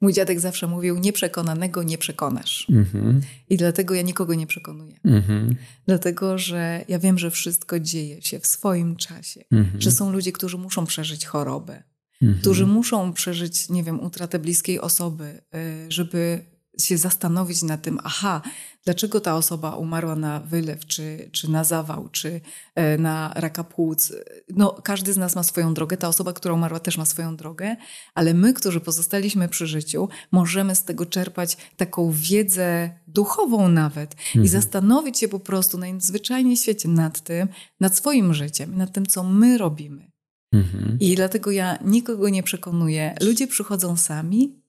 [0.02, 2.68] Mój dziadek zawsze mówił, nieprzekonanego nie przekonasz.
[2.70, 4.96] Mhm, I dlatego ja nikogo nie przekonuję.
[5.06, 9.44] mhm, Dlatego, że ja wiem, że wszystko dzieje się w swoim czasie.
[9.52, 11.84] mhm, Że są ludzie, którzy muszą przeżyć chorobę,
[12.22, 12.40] mhm.
[12.40, 16.46] którzy muszą przeżyć, nie wiem, utratę bliskiej osoby, y, żeby
[16.82, 18.42] się zastanowić nad tym, aha,
[18.86, 22.42] dlaczego ta osoba umarła na wylew, czy, czy na zawał, czy
[22.76, 24.14] e, na raka płuc.
[24.50, 27.76] No, każdy z nas ma swoją drogę, ta osoba, która umarła też ma swoją drogę,
[28.16, 34.48] ale my, którzy pozostaliśmy przy życiu, możemy z tego czerpać taką wiedzę duchową nawet i
[34.48, 37.48] zastanowić się po prostu najzwyczajniej w świecie nad tym,
[37.80, 40.17] nad swoim życiem, nad tym, co my robimy.
[40.54, 40.98] Mhm.
[41.00, 43.16] I dlatego ja nikogo nie przekonuję.
[43.22, 44.62] Ludzie przychodzą sami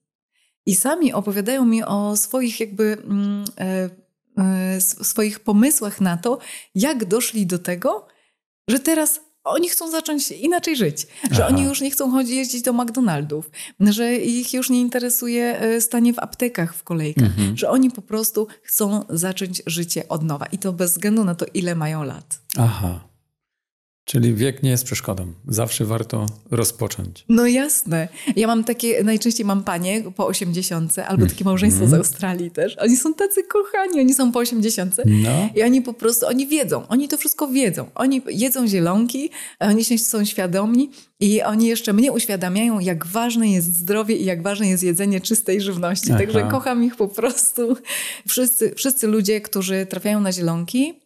[0.65, 3.89] i sami opowiadają mi o swoich jakby mm, e,
[4.37, 6.39] e, swoich pomysłach na to,
[6.75, 8.07] jak doszli do tego,
[8.67, 11.55] że teraz oni chcą zacząć inaczej żyć, że Aha.
[11.55, 16.13] oni już nie chcą chodzić jeździć do McDonaldów, że ich już nie interesuje e, stanie
[16.13, 17.57] w aptekach w kolejkach, Mhm.
[17.57, 21.45] że oni po prostu chcą zacząć życie od nowa i to bez względu na to,
[21.53, 22.41] ile mają lat.
[22.57, 23.08] Aha.
[24.09, 25.33] Czyli wiek nie jest przeszkodą.
[25.47, 27.25] Zawsze warto rozpocząć.
[27.29, 28.07] No jasne.
[28.35, 32.77] Ja mam takie, najczęściej mam panie po 80, albo takie małżeństwo z Australii też.
[32.77, 34.95] Oni są tacy kochani, oni są po 80.
[35.05, 35.49] No.
[35.55, 37.85] I oni po prostu, oni wiedzą, oni to wszystko wiedzą.
[37.95, 43.75] Oni jedzą zielonki, oni się są świadomi i oni jeszcze mnie uświadamiają, jak ważne jest
[43.75, 46.07] zdrowie i jak ważne jest jedzenie czystej żywności.
[46.09, 46.19] Aha.
[46.19, 47.77] Także kocham ich po prostu.
[48.27, 50.99] Wszyscy, wszyscy ludzie, którzy trafiają na zielonki,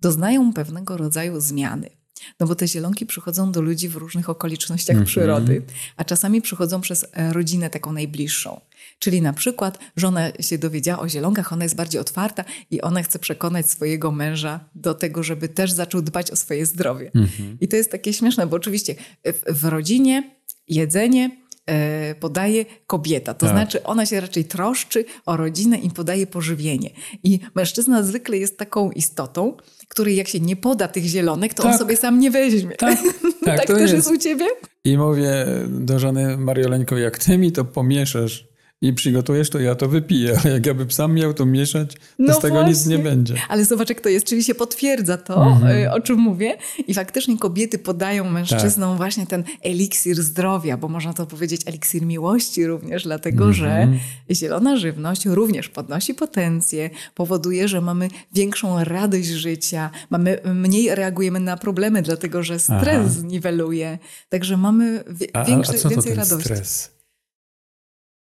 [0.00, 1.95] doznają pewnego rodzaju zmiany.
[2.40, 5.06] No bo te zielonki przychodzą do ludzi w różnych okolicznościach Mhm.
[5.06, 5.62] przyrody,
[5.96, 8.60] a czasami przychodzą przez e, rodzinę taką najbliższą.
[8.98, 13.18] Czyli na przykład żona się dowiedziała o zielonkach, ona jest bardziej otwarta i ona chce
[13.18, 17.10] przekonać swojego męża do tego, żeby też zaczął dbać o swoje zdrowie.
[17.14, 17.58] Mhm.
[17.60, 20.30] I to jest takie śmieszne, bo oczywiście w, w rodzinie
[20.68, 21.30] jedzenie
[21.66, 23.34] e, podaje kobieta.
[23.34, 23.54] To Tak.
[23.54, 26.90] znaczy ona się raczej troszczy o rodzinę i podaje pożywienie.
[27.22, 29.56] I mężczyzna zwykle jest taką istotą,
[29.88, 31.78] której jak się nie poda tych zielonek, to on Tak.
[31.78, 32.76] sobie sam nie weźmie.
[32.76, 32.98] Tak,
[33.44, 33.94] tak, tak to też jest.
[33.94, 34.46] jest u ciebie?
[34.84, 38.48] I mówię do żony Marioleńko, jak ty mi to pomieszasz
[38.86, 40.38] i przygotujesz, to ja to wypiję.
[40.44, 43.10] Ale jak ja bym sam miał to mieszać, to No z tego nic nie właśnie.
[43.10, 43.34] będzie.
[43.48, 45.78] Ale zobacz, jak to jest, czyli się potwierdza to, Mhm.
[45.84, 46.56] y, o czym mówię.
[46.86, 48.96] I faktycznie kobiety podają mężczyznom Tak.
[48.96, 53.54] właśnie ten eliksir zdrowia, bo można to powiedzieć eliksir miłości również, dlatego Mhm.
[53.54, 53.88] że
[54.34, 61.56] zielona żywność również podnosi potencję, powoduje, że mamy większą radość życia, mamy, mniej reagujemy na
[61.56, 63.08] problemy, dlatego że stres Aha.
[63.08, 63.98] zniweluje.
[64.28, 66.44] Także mamy wie, A, a, większy, więcej radości.
[66.44, 66.95] stres?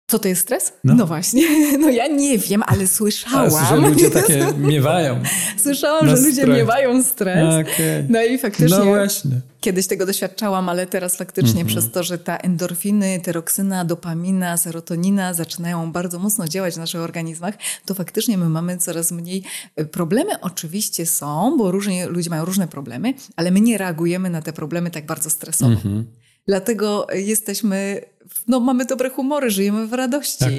[0.09, 0.73] Co to jest stres?
[0.83, 0.93] No.
[0.95, 1.05] No.
[1.05, 1.43] właśnie.
[1.79, 3.49] No ja nie wiem, ale A, słyszałam.
[3.69, 5.19] że ludzie takie miewają.
[5.57, 6.57] Słyszałam, że ludzie stres.
[6.57, 7.65] miewają stres.
[7.67, 8.05] Okej.
[8.09, 9.31] No i faktycznie No właśnie.
[9.61, 11.67] kiedyś tego doświadczałam, ale teraz faktycznie Mhm.
[11.67, 17.55] przez to, że ta endorfiny, tyroksyna, dopamina, serotonina zaczynają bardzo mocno działać w naszych organizmach,
[17.85, 19.43] to faktycznie my mamy coraz mniej.
[19.75, 24.41] e, Problemy oczywiście są, bo różnie, ludzie mają różne problemy, ale my nie reagujemy na
[24.41, 25.71] te problemy tak bardzo stresowo.
[25.71, 26.05] Mhm.
[26.49, 28.01] Dlatego jesteśmy,
[28.47, 30.39] no mamy dobre humory, żyjemy w radości.
[30.39, 30.51] Tak.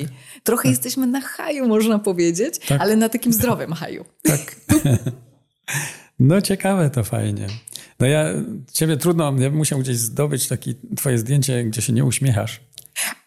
[0.42, 2.81] Trochę jesteśmy na haju, można powiedzieć, Tak.
[2.81, 4.05] ale na takim zdrowym haju.
[4.22, 4.40] Tak.
[6.18, 7.46] No ciekawe to fajnie.
[8.00, 8.24] No ja,
[8.72, 12.61] ciebie trudno, ja bym musiał gdzieś zdobyć takie twoje zdjęcie, gdzie się nie uśmiechasz.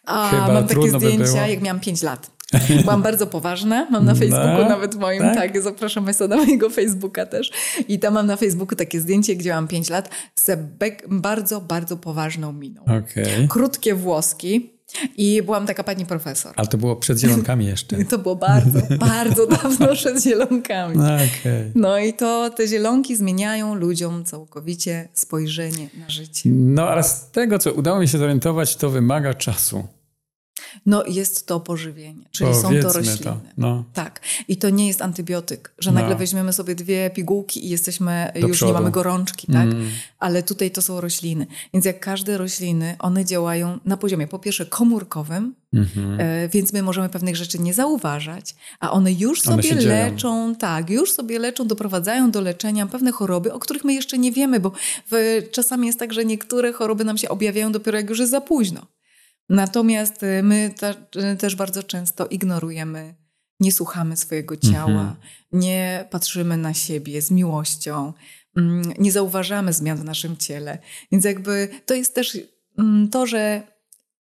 [0.06, 1.38] A, Chyba mam takie by zdjęcia, było.
[1.48, 2.32] jak miałam 5 lat.
[2.84, 5.36] Byłam bardzo poważna, mam na Facebooku No, nawet moim, tak?
[5.36, 5.62] tak?
[5.62, 7.52] zapraszam Państwa na mojego Facebooka też.
[7.88, 10.60] I tam mam na Facebooku takie zdjęcie, gdzie mam 5 lat z
[11.08, 12.82] bardzo, bardzo poważną miną.
[12.82, 13.48] Okej.
[13.48, 14.74] Krótkie włoski
[15.18, 16.54] i byłam taka pani profesor.
[16.56, 17.98] Ale to było przed zielonkami jeszcze.
[18.14, 20.98] To było bardzo, bardzo dawno przed zielonkami.
[20.98, 21.72] No, Okej.
[21.76, 26.50] No i to te zielonki zmieniają ludziom całkowicie spojrzenie na życie.
[26.54, 29.88] No ale z tego, co udało mi się zorientować, to wymaga czasu.
[30.86, 33.18] No jest to pożywienie, czyli są to Powiedzmy rośliny.
[33.18, 33.40] to.
[33.58, 33.84] No.
[33.94, 34.22] Tak.
[34.48, 36.00] I to nie jest antybiotyk, że No.
[36.00, 38.72] nagle weźmiemy sobie dwie pigułki i jesteśmy, Do już przodu.
[38.72, 39.64] nie mamy gorączki, tak?
[39.64, 39.90] Mm.
[40.20, 41.48] Ale tutaj to są rośliny.
[41.74, 46.20] Więc jak każde rośliny, one działają na poziomie po pierwsze komórkowym, Mhm.
[46.20, 49.90] e, więc my możemy pewnych rzeczy nie zauważać, a one już One sobie dzieją.
[49.90, 54.32] leczą, tak, już sobie leczą, doprowadzają do leczenia pewne choroby, o których my jeszcze nie
[54.32, 54.72] wiemy, bo
[55.12, 58.42] w, czasami jest tak, że niektóre choroby nam się objawiają dopiero jak już jest za
[58.42, 58.82] późno.
[59.50, 60.74] Natomiast y, my
[61.34, 63.16] y, też bardzo często ignorujemy,
[63.60, 65.16] nie słuchamy swojego ciała, Mhm.
[65.52, 68.14] nie patrzymy na siebie z miłością,
[68.58, 70.78] mm, nie zauważamy zmian w naszym ciele.
[71.12, 72.38] Więc jakby to jest też
[72.78, 73.68] mm, to, że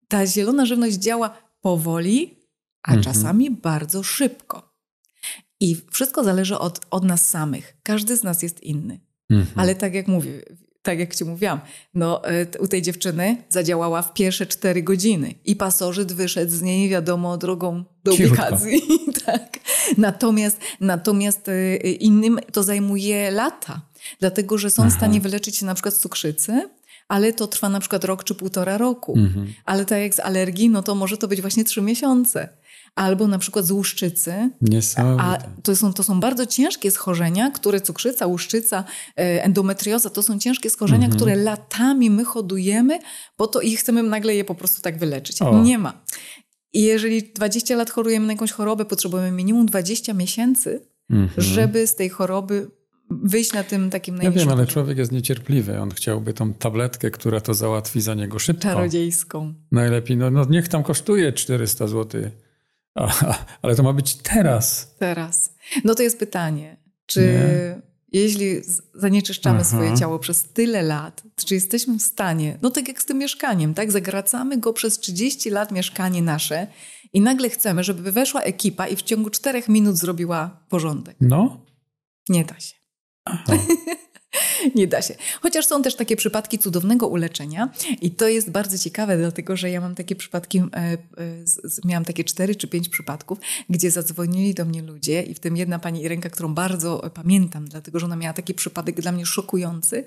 [0.07, 2.39] ta zielona żywność działa powoli,
[2.83, 3.03] a Mhm.
[3.03, 4.69] czasami bardzo szybko.
[5.59, 7.77] I wszystko zależy od, od nas samych.
[7.83, 8.99] Każdy z nas jest inny.
[9.29, 9.59] Mhm.
[9.59, 10.41] Ale tak jak mówię,
[10.81, 11.59] tak jak ci mówiłam,
[11.93, 16.89] no, e, u tej dziewczyny zadziałała w pierwsze cztery godziny i pasożyt wyszedł z niej,
[16.89, 18.81] wiadomo, drogą do ubikacji.
[19.25, 19.59] tak.
[19.97, 23.81] Natomiast, natomiast e, innym to zajmuje lata,
[24.19, 24.95] dlatego że są w Aha.
[24.97, 26.69] stanie wyleczyć się na przykład z cukrzycy,
[27.07, 29.13] ale to trwa na przykład rok czy półtora roku.
[29.17, 29.53] Mhm.
[29.65, 32.49] Ale tak jak z alergii, no to może to być właśnie trzy miesiące.
[32.99, 35.23] Albo na przykład z łuszczycy, Niesamowite.
[35.23, 38.83] a to są, to są bardzo ciężkie schorzenia, które cukrzyca, łuszczyca,
[39.19, 41.15] e, endometrioza, to są ciężkie schorzenia, Mhm.
[41.19, 42.99] które latami my hodujemy,
[43.37, 45.41] po to i chcemy nagle je po prostu tak wyleczyć.
[45.41, 45.61] O.
[45.63, 46.01] Nie ma.
[46.73, 51.29] I jeżeli 20 lat chorujemy na jakąś chorobę, potrzebujemy minimum 20 miesięcy, Mhm.
[51.37, 52.71] żeby z tej choroby
[53.11, 55.79] wyjść na tym takim Ja najniższym wiem, ale człowiek jest niecierpliwy.
[55.79, 58.63] On chciałby tą tabletkę, która to załatwi za niego szybko.
[58.63, 59.53] Czarodziejską.
[59.71, 62.21] Najlepiej, no, no niech tam kosztuje 400 zł.
[62.95, 64.95] A, ale to ma być teraz.
[64.99, 65.53] Teraz.
[65.83, 67.81] No to jest pytanie, czy Nie.
[68.21, 68.61] jeśli
[68.93, 69.69] zanieczyszczamy Aha.
[69.69, 73.73] swoje ciało przez tyle lat, czy jesteśmy w stanie, no tak jak z tym mieszkaniem,
[73.73, 73.91] tak?
[73.91, 76.67] Zagracamy go przez 30 lat mieszkanie nasze
[77.13, 81.15] i nagle chcemy, żeby weszła ekipa i w ciągu 4 minut zrobiła porządek.
[81.21, 81.65] No.
[82.29, 82.75] Nie da się.
[84.75, 85.15] Nie da się.
[85.41, 87.69] Chociaż są też takie przypadki cudownego uleczenia
[88.01, 90.97] i to jest bardzo ciekawe, dlatego że ja mam takie przypadki, e, e,
[91.85, 95.79] miałam takie cztery czy pięć przypadków, gdzie zadzwonili do mnie ludzie i w tym jedna
[95.79, 100.05] pani Irenka, którą bardzo pamiętam, dlatego że ona miała taki przypadek dla mnie szokujący.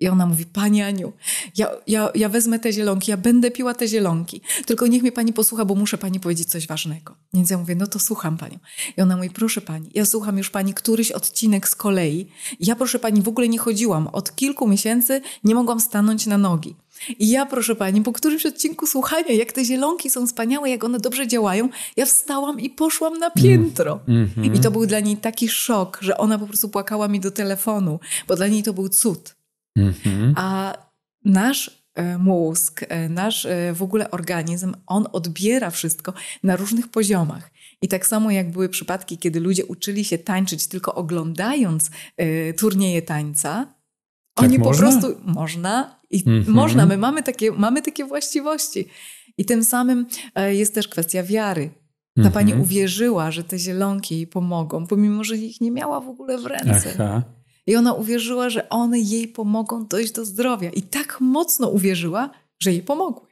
[0.00, 1.12] I ona mówi, Pani Aniu,
[1.56, 5.32] ja, ja, ja wezmę te zielonki, ja będę piła te zielonki, tylko niech mnie Pani
[5.32, 7.14] posłucha, bo muszę Pani powiedzieć coś ważnego.
[7.34, 8.58] Więc ja mówię, no to słucham Panią.
[8.96, 12.26] I ona mówi, proszę Pani, ja słucham już Pani któryś odcinek z kolei.
[12.60, 14.06] Ja, proszę Pani, w ogóle nie chodziłam.
[14.06, 16.76] Od kilku miesięcy nie mogłam stanąć na nogi.
[17.18, 21.00] I ja, proszę Pani, po którymś odcinku słuchania, jak te zielonki są wspaniałe, jak one
[21.00, 24.00] dobrze działają, ja wstałam i poszłam na piętro.
[24.08, 24.54] Mhm.
[24.54, 28.00] I to był dla niej taki szok, że ona po prostu płakała mi do telefonu,
[28.28, 29.37] bo dla niej to był cud.
[29.82, 30.34] Mhm.
[30.36, 30.74] A
[31.24, 36.12] nasz e, mózg, e, nasz e, w ogóle organizm, on odbiera wszystko
[36.42, 37.50] na różnych poziomach.
[37.82, 41.90] I tak samo jak były przypadki, kiedy ludzie uczyli się tańczyć tylko oglądając
[42.56, 43.74] turnieje tańca,
[44.34, 44.72] Tak oni można?
[44.72, 46.50] po prostu można i Mhm.
[46.54, 48.88] można, my mamy takie, mamy takie właściwości.
[49.38, 50.06] I tym samym
[50.48, 51.70] jest też kwestia wiary.
[52.16, 52.32] Ta Mhm.
[52.34, 56.46] pani uwierzyła, że te zielonki jej pomogą, pomimo, że ich nie miała w ogóle w
[56.46, 56.90] ręce.
[56.94, 57.22] Aha.
[57.68, 60.70] I ona uwierzyła, że one jej pomogą dojść do zdrowia.
[60.70, 62.30] I tak mocno uwierzyła,
[62.62, 63.26] że jej pomogły.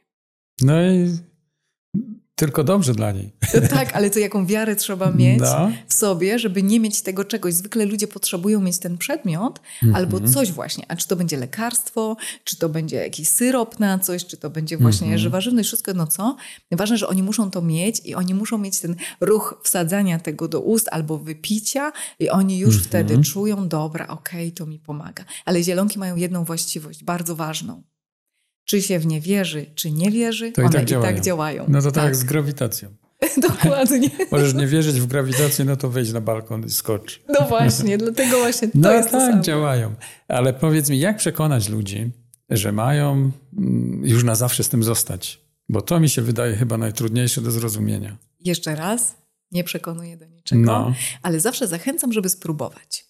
[0.61, 1.17] No i
[2.37, 3.31] tylko dobrze dla niej.
[3.51, 5.71] To tak, ale to jaką wiarę trzeba mieć No.
[5.87, 7.53] w sobie, żeby nie mieć tego czegoś.
[7.53, 9.95] Zwykle ludzie potrzebują mieć ten przedmiot Mhm.
[9.95, 10.85] albo coś właśnie.
[10.87, 14.77] A czy to będzie lekarstwo, czy to będzie jakiś syrop na coś, czy to będzie
[14.77, 15.19] właśnie Mhm.
[15.19, 16.35] żywa żywność, wszystko no co.
[16.71, 20.61] Ważne, że oni muszą to mieć i oni muszą mieć ten ruch wsadzania tego do
[20.61, 22.85] ust albo wypicia i oni już Mhm.
[22.85, 25.23] wtedy czują, dobra, okej, to mi pomaga.
[25.45, 27.83] Ale zielonki mają jedną właściwość, bardzo ważną.
[28.67, 31.13] Czy się w nie wierzy, czy nie wierzy, To i one tak i działają.
[31.15, 31.65] tak działają.
[31.67, 32.89] No to tak jak z grawitacją.
[33.49, 34.09] Dokładnie.
[34.31, 37.21] Możesz nie wierzyć w grawitację, no to wejdź na balkon i skocz.
[37.29, 39.43] No właśnie, dlatego właśnie to No jest to tak, samo.
[39.43, 39.95] działają.
[40.27, 42.11] Ale powiedz mi, jak przekonać ludzi,
[42.49, 45.41] że mają mm, już na zawsze z tym zostać?
[45.69, 48.17] Bo to mi się wydaje chyba najtrudniejsze do zrozumienia.
[48.39, 49.15] Jeszcze raz,
[49.51, 50.93] nie przekonuję do niczego, No.
[51.21, 53.05] ale zawsze zachęcam, żeby spróbować.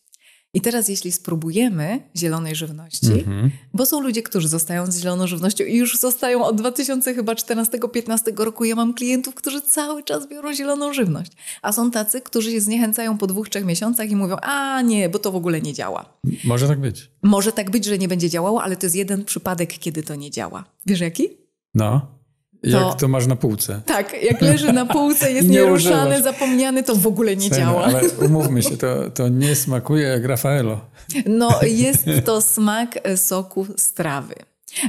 [0.53, 3.51] I teraz, jeśli spróbujemy zielonej żywności, Mhm.
[3.73, 8.65] bo są ludzie, którzy zostają z zieloną żywnością i już zostają od 2014-15 roku.
[8.65, 11.31] Ja mam klientów, którzy cały czas biorą zieloną żywność.
[11.61, 15.19] A są tacy, którzy się zniechęcają po dwóch, trzech miesiącach i mówią, a nie, bo
[15.19, 16.19] to w ogóle nie działa.
[16.43, 17.11] Może tak być.
[17.21, 20.31] Może tak być, że nie będzie działało, ale to jest jeden przypadek, kiedy to nie
[20.31, 20.63] działa.
[20.85, 21.27] Wiesz jaki?
[21.73, 22.16] No.
[22.63, 23.81] Jak to masz na półce.
[23.85, 26.23] Tak, jak leży na półce, jest Nie nieruszany, używasz.
[26.23, 27.83] zapomniany, to w ogóle nie Cena, działa.
[27.83, 30.79] Ale umówmy się, to, to nie smakuje jak Rafaelo.
[31.25, 34.35] No, jest to smak e, soku z trawy.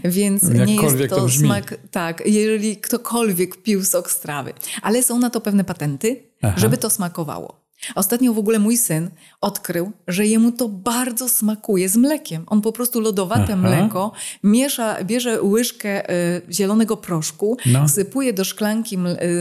[0.04, 4.52] Więc nie jest to to, smak, tak, jeżeli ktokolwiek pił sok z trawy.
[4.82, 6.54] Ale są na to pewne patenty, Aha.
[6.56, 7.67] żeby to smakowało.
[7.94, 9.10] Ostatnio w ogóle mój syn
[9.40, 12.44] odkrył, że jemu to bardzo smakuje z mlekiem.
[12.46, 13.56] On po prostu lodowate Aha.
[13.56, 14.12] mleko
[14.42, 17.88] miesza, bierze łyżkę y, zielonego proszku, No.
[17.88, 18.96] sypuje do szklanki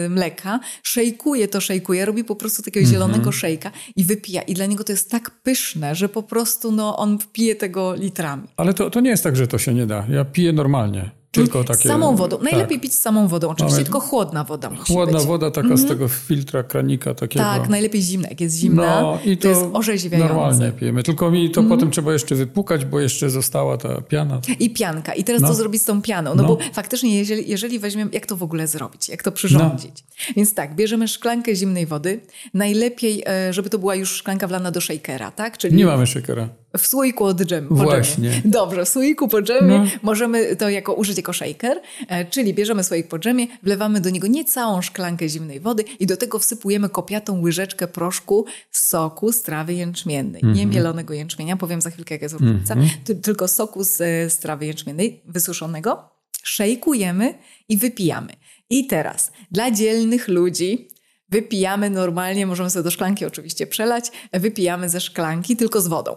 [0.06, 2.94] y, mleka, szejkuje to, szejkuje, robi po prostu takiego Mhm.
[2.94, 4.42] zielonego szejka i wypija.
[4.42, 8.48] I dla niego to jest tak pyszne, że po prostu no, on pije tego litrami.
[8.58, 10.06] Ale to, to nie jest tak, że to się nie da.
[10.10, 11.12] Ja piję normalnie.
[11.42, 11.90] Tylko takie...
[11.90, 12.38] Samą wodą.
[12.38, 12.52] tak.
[12.52, 13.48] Najlepiej pić z samą wodą.
[13.50, 15.28] Oczywiście Mamy- tylko chłodna woda musi Chłodna być.
[15.28, 17.46] woda taka z tego filtra, kranika takiego.
[17.46, 18.28] Tak, najlepiej zimna.
[18.30, 20.34] Jak jest zimna, No i to, to, jest orzeźwiające.
[20.34, 21.04] normalnie pijemy.
[21.04, 21.80] Tylko mi to Mhm.
[21.80, 24.42] potem trzeba jeszcze wypukać, bo jeszcze została ta piana.
[24.60, 25.14] I pianka.
[25.14, 25.48] I teraz No.
[25.48, 26.36] co zrobić z tą pianą?
[26.36, 26.48] No, No.
[26.48, 29.10] bo faktycznie, jeżeli, jeżeli weźmiemy, jak to w ogóle zrobić?
[29.10, 30.04] Jak to przyrządzić?
[30.36, 32.20] Więc tak, bierzemy szklankę zimnej wody.
[32.54, 35.58] Najlepiej, e, żeby to była już szklanka wlana do shakera, tak?
[35.58, 36.50] Czyli Nie mamy szekera.
[36.78, 37.76] W słoiku od dżemu.
[37.76, 38.30] Właśnie.
[38.30, 38.42] Dżemie.
[38.46, 39.86] Dobrze, w słoiku po dżemie No.
[40.02, 44.28] możemy to jako użyć jako shaker, e, czyli bierzemy słoik po dżemie, wlewamy do niego
[44.28, 50.42] niecałą szklankę zimnej wody i do tego wsypujemy kopiatą łyżeczkę proszku soku z trawy jęczmiennej.
[50.44, 50.70] Nie Mhm.
[50.70, 54.66] mielonego jęczmienia, powiem za chwilkę jaka jest różnica, ty, tylko soku z, e, z trawy
[54.66, 56.10] jęczmiennej wysuszonego.
[56.44, 57.34] Szejkujemy
[57.70, 58.34] i wypijamy.
[58.70, 60.88] I teraz dla dzielnych ludzi
[61.30, 66.16] wypijamy normalnie, możemy sobie do szklanki oczywiście przelać, wypijamy ze szklanki tylko z wodą.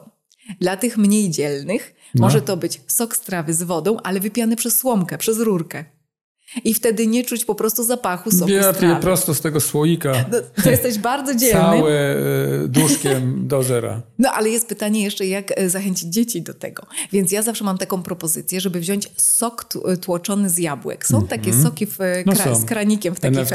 [0.61, 2.20] Dla tych mniej dzielnych No.
[2.20, 5.84] może to być sok z trawy z wodą, ale wypijany przez słomkę, przez rurkę.
[6.64, 9.01] I wtedy nie czuć po prostu zapachu soku Ja z trawy.
[9.03, 10.12] prosto z tego słoika.
[10.32, 11.61] No, to jesteś bardzo dzielny.
[11.61, 14.03] Całe e, duszkiem do zera.
[14.18, 16.86] No ale jest pytanie jeszcze, jak e, zachęcić dzieci do tego.
[17.12, 19.64] Więc ja zawsze mam taką propozycję, żeby wziąć sok
[20.01, 21.07] tłoczony z jabłek.
[21.07, 22.55] Są takie soki w, e, No kra- są.
[22.61, 23.38] z kranikiem w takich...
[23.38, 23.55] NFC.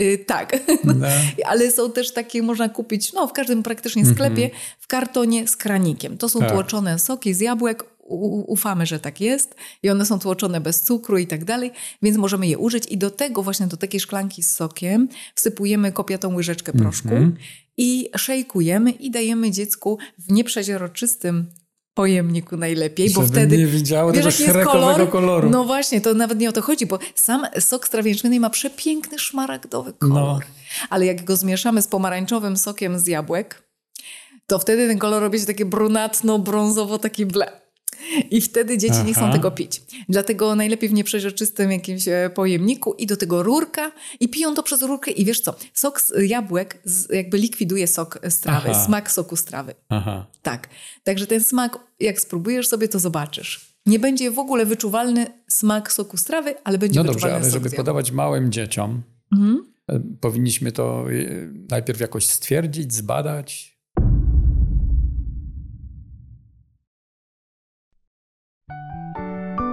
[0.00, 0.94] Y, tak, No.
[1.50, 6.18] ale są też takie, można kupić no, w każdym praktycznie sklepie w kartonie z kranikiem.
[6.18, 6.50] To są Tak.
[6.52, 7.84] tłoczone soki z jabłek.
[8.46, 11.70] Ufamy, że tak jest i one są tłoczone bez cukru i tak dalej,
[12.02, 16.34] więc możemy je użyć i do tego właśnie do takiej szklanki z sokiem wsypujemy kopiatą
[16.34, 17.08] łyżeczkę proszku
[17.76, 21.46] i szejkujemy i dajemy dziecku w nieprzeźroczystym
[21.94, 25.10] pojemniku najlepiej, bo Żeby wtedy nie widziało wiesz, tego szrekowego kolor?
[25.10, 25.50] koloru.
[25.50, 29.92] No właśnie, to nawet nie o to chodzi, bo sam sok z ma przepiękny szmaragdowy
[29.92, 30.14] kolor.
[30.16, 30.40] No.
[30.90, 33.62] Ale jak go zmieszamy z pomarańczowym sokiem z jabłek,
[34.46, 37.60] to wtedy ten kolor robi się takie brunatno-brązowo, taki ble.
[38.30, 39.32] I wtedy dzieci nie chcą Aha.
[39.32, 39.82] tego pić.
[40.08, 44.82] Dlatego najlepiej w nieprzeźroczystym jakimś e, pojemniku i do tego rurka i piją to przez
[44.82, 48.84] rurkę i wiesz co, sok z jabłek jakby likwiduje sok z trawy, Aha.
[48.86, 49.74] smak soku z trawy.
[49.88, 50.26] Aha.
[50.42, 50.68] Tak.
[51.04, 53.70] Także ten smak, jak spróbujesz sobie, to zobaczysz.
[53.86, 57.50] Nie będzie w ogóle wyczuwalny smak soku z trawy, ale będzie No dobrze, wyczuwalny ale
[57.50, 59.72] żeby podawać małym dzieciom, Mhm.
[59.88, 61.12] e, powinniśmy to e,
[61.70, 63.69] najpierw jakoś stwierdzić, zbadać.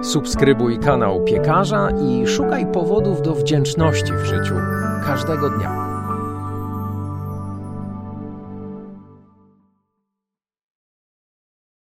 [0.02, 4.54] Subskrybuj kanał Piekarza i szukaj powodów do wdzięczności w życiu
[5.06, 5.87] każdego dnia.